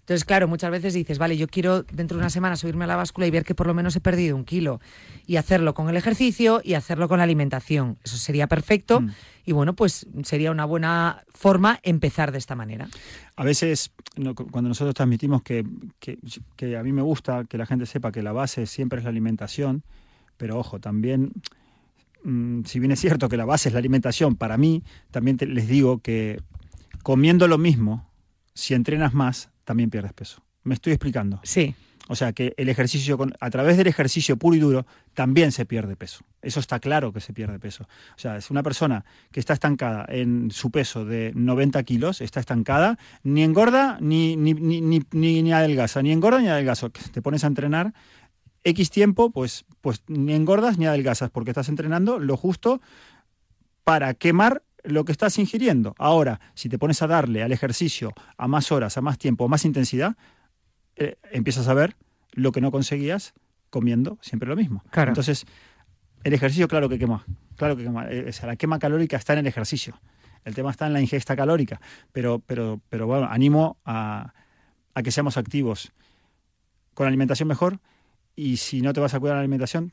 [0.00, 2.96] Entonces, claro, muchas veces dices, vale, yo quiero dentro de una semana subirme a la
[2.96, 4.80] báscula y ver que por lo menos he perdido un kilo.
[5.26, 7.96] Y hacerlo con el ejercicio y hacerlo con la alimentación.
[8.02, 9.04] Eso sería perfecto.
[9.46, 12.88] Y bueno, pues sería una buena forma empezar de esta manera.
[13.36, 15.64] A veces, no, cuando nosotros transmitimos que,
[16.00, 16.18] que-
[16.56, 19.10] que a mí me gusta que la gente sepa que la base siempre es la
[19.10, 19.84] alimentación,
[20.38, 21.30] pero ojo, también,
[22.24, 25.46] mm, si bien es cierto que la base es la alimentación, para mí también te-
[25.46, 26.40] les digo que
[27.02, 28.10] comiendo lo mismo,
[28.54, 30.42] si entrenas más, también pierdes peso.
[30.64, 31.40] ¿Me estoy explicando?
[31.44, 31.74] Sí.
[32.08, 35.64] O sea que el ejercicio, con- a través del ejercicio puro y duro, también se
[35.64, 36.24] pierde peso.
[36.42, 37.84] Eso está claro que se pierde peso.
[37.84, 42.40] O sea, es una persona que está estancada en su peso de 90 kilos, está
[42.40, 46.88] estancada, ni engorda ni, ni, ni- ni adelgaza, ni engorda ni adelgaza.
[46.88, 47.94] Te pones a entrenar
[48.64, 52.80] X tiempo, pues, pues ni engordas ni adelgazas, porque estás entrenando lo justo
[53.84, 55.94] para quemar lo que estás ingiriendo.
[55.98, 59.48] Ahora, si te pones a darle al ejercicio a más horas, a más tiempo, a
[59.48, 60.16] más intensidad,
[60.96, 61.96] eh, empiezas a ver
[62.32, 63.34] lo que no conseguías
[63.70, 64.82] comiendo siempre lo mismo.
[64.90, 65.10] Claro.
[65.10, 65.46] Entonces,
[66.24, 67.24] el ejercicio, claro que quema.
[67.56, 68.10] Claro que quema.
[68.10, 69.98] Eh, o sea, la quema calórica está en el ejercicio.
[70.44, 71.80] El tema está en la ingesta calórica.
[72.12, 74.32] Pero, pero, pero bueno, animo a,
[74.94, 75.92] a que seamos activos
[76.94, 77.80] con alimentación mejor.
[78.40, 79.92] Y si no te vas a cuidar la alimentación,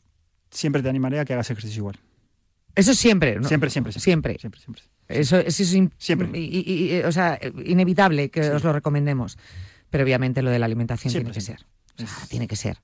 [0.50, 1.98] siempre te animaré a que hagas ejercicio igual.
[2.76, 3.48] Eso siempre, ¿no?
[3.48, 4.38] Siempre, siempre, Siempre.
[4.40, 4.84] Siempre, siempre.
[5.10, 6.30] Eso, eso es Siempre.
[6.40, 8.50] y- y- o sea, inevitable que Sí.
[8.50, 9.38] os lo recomendemos.
[9.90, 11.66] Pero obviamente lo de la alimentación Siempre, tiene que siempre.
[11.98, 12.06] ser.
[12.06, 12.78] O sea, tiene que ser.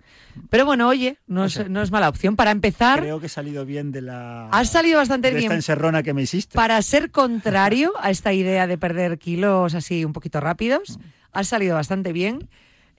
[0.49, 2.35] Pero bueno, oye, no, O es, sea, no es mala opción.
[2.35, 4.49] Para empezar, Creo que he salido bien de la.
[4.49, 5.45] has salido bastante de bien.
[5.45, 6.55] esta encerrona que me hiciste.
[6.55, 10.97] Para ser contrario a esta idea de perder kilos así un poquito rápidos,
[11.31, 12.49] has salido bastante bien.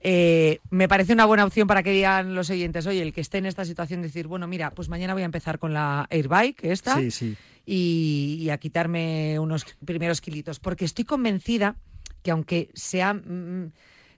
[0.07, 3.39] Eh, me parece una buena opción para que digan los oyentes, oye, el que esté
[3.39, 6.99] en esta situación, decir, bueno, mira, pues mañana voy a empezar con la Airbike, esta,
[6.99, 7.35] Sí, sí.
[7.65, 11.75] y, y a quitarme unos primeros kilitos, porque estoy convencida
[12.21, 13.13] que aunque sea...
[13.15, 13.71] mm,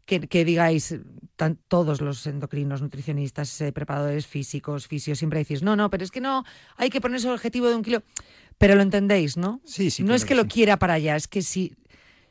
[0.05, 0.95] que, que digáis
[1.35, 6.11] tan- todos los endocrinos, nutricionistas, eh, preparadores físicos, fisios, siempre decís, no, no, pero es
[6.11, 6.45] que no,
[6.77, 8.03] hay que ponerse el objetivo de un kilo.
[8.57, 9.59] Pero lo entendéis, ¿no?
[9.65, 10.03] Sí, sí.
[10.03, 11.73] no es que lo quiera para allá, es que si,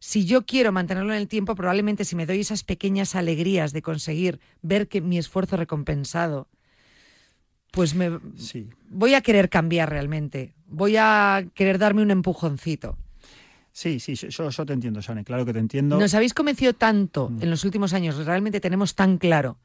[0.06, 3.82] si yo quiero mantenerlo en el tiempo, probablemente si me doy esas pequeñas alegrías de
[3.82, 6.46] conseguir ver que mi esfuerzo recompensado,
[7.72, 8.68] pues me Sí.
[8.88, 10.54] voy a querer cambiar realmente.
[10.68, 12.96] Voy a querer darme un empujoncito.
[13.72, 15.98] Sí, sí, yo, te entiendo, Jane, claro que te entiendo.
[15.98, 19.58] Nos habéis convencido tanto en los últimos años, realmente tenemos tan claro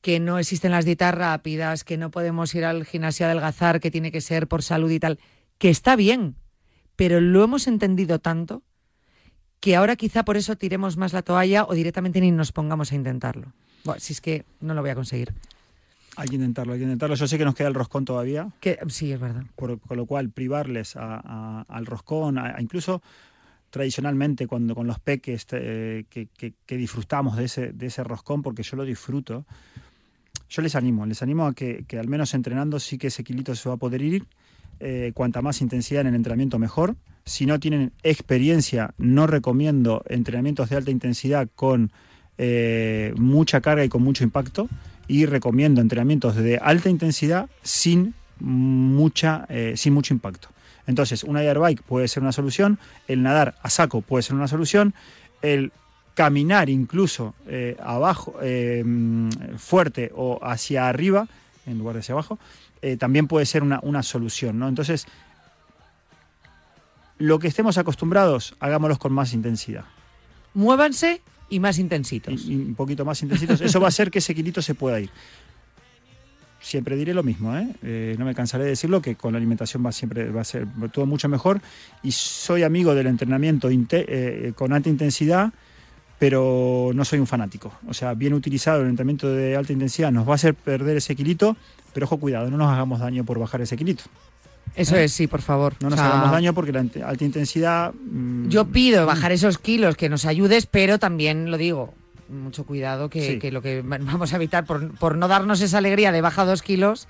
[0.00, 3.90] que no existen las dietas rápidas, que no podemos ir al gimnasio a adelgazar, que
[3.90, 5.18] tiene que ser por salud y tal,
[5.58, 6.36] que está bien,
[6.94, 8.62] pero lo hemos entendido tanto
[9.60, 12.94] que ahora quizá por eso tiremos más la toalla o directamente ni nos pongamos a
[12.94, 13.52] intentarlo.
[13.84, 15.32] Bueno, si es que no lo voy a conseguir.
[16.16, 17.14] Hay que intentarlo, hay que intentarlo.
[17.14, 19.44] Yo sé que nos queda el roscón todavía, Que, sí, es verdad.
[19.56, 23.00] por- con lo cual privarles a- a- al roscón, a- incluso
[23.70, 28.42] tradicionalmente cuando con los peques eh, que, que- que disfrutamos de ese, de ese roscón,
[28.42, 29.44] porque yo lo disfruto,
[30.48, 33.54] yo les animo, les animo a que, que al menos entrenando sí que ese kilito
[33.54, 34.26] se va a poder ir.
[34.82, 36.96] eh, cuanta más intensidad en el entrenamiento mejor.
[37.24, 41.92] Si no tienen experiencia, no recomiendo entrenamientos de alta intensidad con
[42.38, 44.68] eh, mucha carga y con mucho impacto.
[45.06, 50.48] Y recomiendo entrenamientos de alta intensidad sin mucha, eh, sin mucho impacto.
[50.86, 54.94] Entonces, una airbike puede ser una solución, el nadar a saco puede ser una solución,
[55.42, 55.72] el
[56.14, 58.36] caminar incluso eh, abajo,
[59.56, 61.26] fuerte o hacia arriba,
[61.66, 62.38] en lugar de hacia abajo,
[62.98, 64.58] también puede ser una, una solución.
[64.58, 64.68] ¿no?
[64.68, 65.06] Entonces,
[67.20, 69.84] lo que estemos acostumbrados, hagámoslos con más intensidad.
[70.54, 72.46] Muévanse y más intensitos.
[72.46, 73.60] Y, y un poquito más intensitos.
[73.60, 75.10] Eso va a hacer que ese kilito se pueda ir.
[76.62, 77.68] Siempre diré lo mismo, ¿eh?
[77.82, 80.66] Eh, no me cansaré de decirlo, que con la alimentación va, siempre, va a ser
[80.92, 81.60] todo mucho mejor.
[82.02, 85.52] Y soy amigo del entrenamiento inte- eh, con alta intensidad,
[86.18, 87.72] pero no soy un fanático.
[87.86, 91.14] O sea, bien utilizado el entrenamiento de alta intensidad nos va a hacer perder ese
[91.14, 91.56] kilito,
[91.92, 94.04] pero ojo, cuidado, no nos hagamos daño por bajar ese kilito.
[94.76, 95.74] Eso es, sí, por favor.
[95.80, 97.92] No O nos sea, hagamos daño porque la alta intensidad...
[97.92, 101.92] mm, Yo pido bajar esos kilos, que nos ayudes, pero también lo digo,
[102.28, 103.38] mucho cuidado que, Sí.
[103.38, 106.44] que lo que va- vamos a evitar por, por no darnos esa alegría de baja
[106.44, 107.08] dos kilos,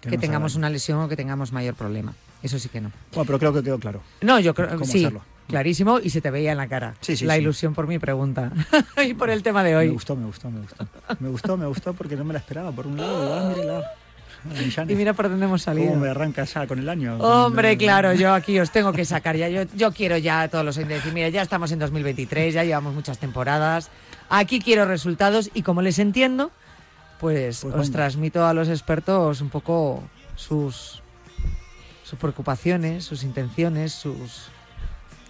[0.00, 0.60] Que que, tengamos hagan.
[0.60, 2.14] una lesión o que tengamos mayor problema.
[2.42, 2.90] Eso sí que no.
[3.12, 4.00] Bueno, pero creo que quedó claro.
[4.22, 5.22] No, yo creo ¿Cómo sí, hacerlo?
[5.46, 8.50] clarísimo, y se te veía en la cara Sí, sí, la ilusión por mi pregunta
[9.04, 9.88] y por el tema de Me hoy.
[9.88, 10.86] gustó, me gustó, me gustó.
[11.18, 12.70] Me gustó, me gustó porque no me la esperaba.
[12.72, 13.82] Por un lado, ah, mírala.
[14.88, 15.88] Y mira por dónde hemos salido.
[15.90, 17.16] ¿Cómo me arranca ya con el año?
[17.18, 19.48] Hombre, claro, yo aquí os tengo que sacar ya.
[19.48, 22.94] Yo, yo quiero ya a todos los decir, mira, ya estamos en 2023, ya llevamos
[22.94, 23.90] muchas temporadas.
[24.28, 26.50] Aquí quiero resultados y como les entiendo,
[27.18, 30.02] pues, Pues os transmito a los expertos un poco
[30.36, 31.02] sus,
[32.04, 34.46] sus preocupaciones, sus intenciones, sus,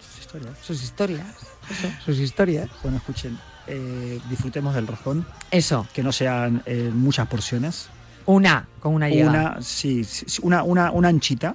[0.01, 0.55] Sus historias.
[0.63, 1.27] sus historias.
[1.71, 2.69] Eso, sus historias.
[2.83, 7.89] Bueno, escuchen, eh, disfrutemos del roscón, Eso, que no sean eh, muchas porciones.
[8.31, 9.31] Una, con una llega.
[9.31, 10.07] Una, sí,
[10.43, 11.55] una, una, una anchita,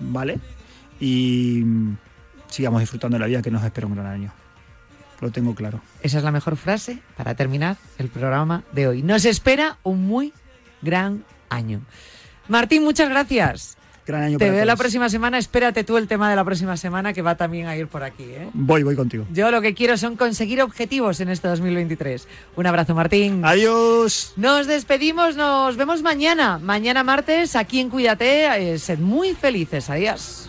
[0.00, 0.38] ¿vale?
[1.00, 1.96] Y mm,
[2.48, 4.32] sigamos disfrutando de la vida que nos espera un gran año.
[5.20, 5.80] Lo tengo claro.
[6.02, 9.02] Esa es la mejor frase para terminar el programa de hoy.
[9.02, 10.32] Nos espera un muy
[10.82, 11.80] gran año.
[12.48, 13.76] Martín, muchas gracias.
[14.06, 15.38] Gran año Te para veo la próxima semana.
[15.38, 18.24] Espérate tú el tema de la próxima semana que va también a ir por aquí.
[18.24, 18.50] ¿eh?
[18.52, 19.26] Voy, voy contigo.
[19.32, 22.28] Yo lo que quiero son conseguir objetivos en este 2023.
[22.56, 23.44] Un abrazo, Martín.
[23.44, 24.32] Adiós.
[24.36, 26.58] Nos despedimos, nos vemos mañana.
[26.58, 28.72] Mañana martes aquí en Cuídate.
[28.72, 29.88] Eh, sed muy felices.
[29.88, 30.48] Adiós.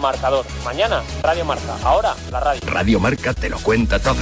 [0.00, 0.44] marcador.
[0.64, 1.76] Mañana, Radio Marca.
[1.84, 2.60] Ahora, la radio.
[2.66, 4.16] Radio Marca te lo cuenta todo.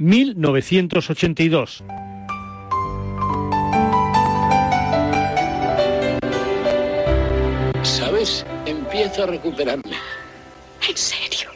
[0.00, 1.82] ...1982...
[7.82, 8.46] ¿Sabes?
[8.64, 9.96] Empiezo a recuperarme.
[10.88, 11.50] ¿En serio?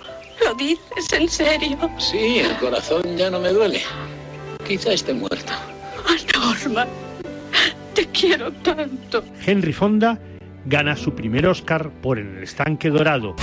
[0.45, 1.79] ¿Lo dices en serio?
[1.99, 3.81] Sí, el corazón ya no me duele.
[4.67, 5.53] Quizá esté muerto.
[6.35, 6.87] Norma,
[7.95, 9.25] te quiero tanto.
[9.45, 10.19] Henry Fonda
[10.65, 13.37] gana su primer Oscar por En el estanque dorado.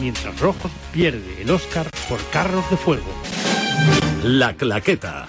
[0.00, 3.12] Mientras Rojos pierde el Oscar por Carros de Fuego.
[4.22, 5.28] La Claqueta.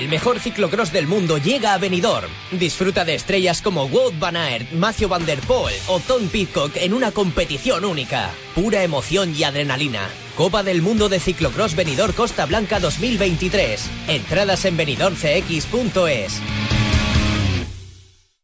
[0.00, 2.30] El mejor ciclocross del mundo llega a Benidorm.
[2.52, 6.94] Disfruta de estrellas como Wout van Aert, Matthew van der Poel o Tom Pitcock en
[6.94, 8.30] una competición única.
[8.54, 10.08] Pura emoción y adrenalina.
[10.38, 13.90] Copa del Mundo de Ciclocross Benidorm Costa Blanca 2023.
[14.08, 16.40] Entradas en benidormcx.es.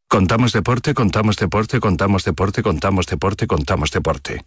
[0.08, 4.44] Contamos deporte, contamos deporte, contamos deporte, contamos deporte, contamos deporte.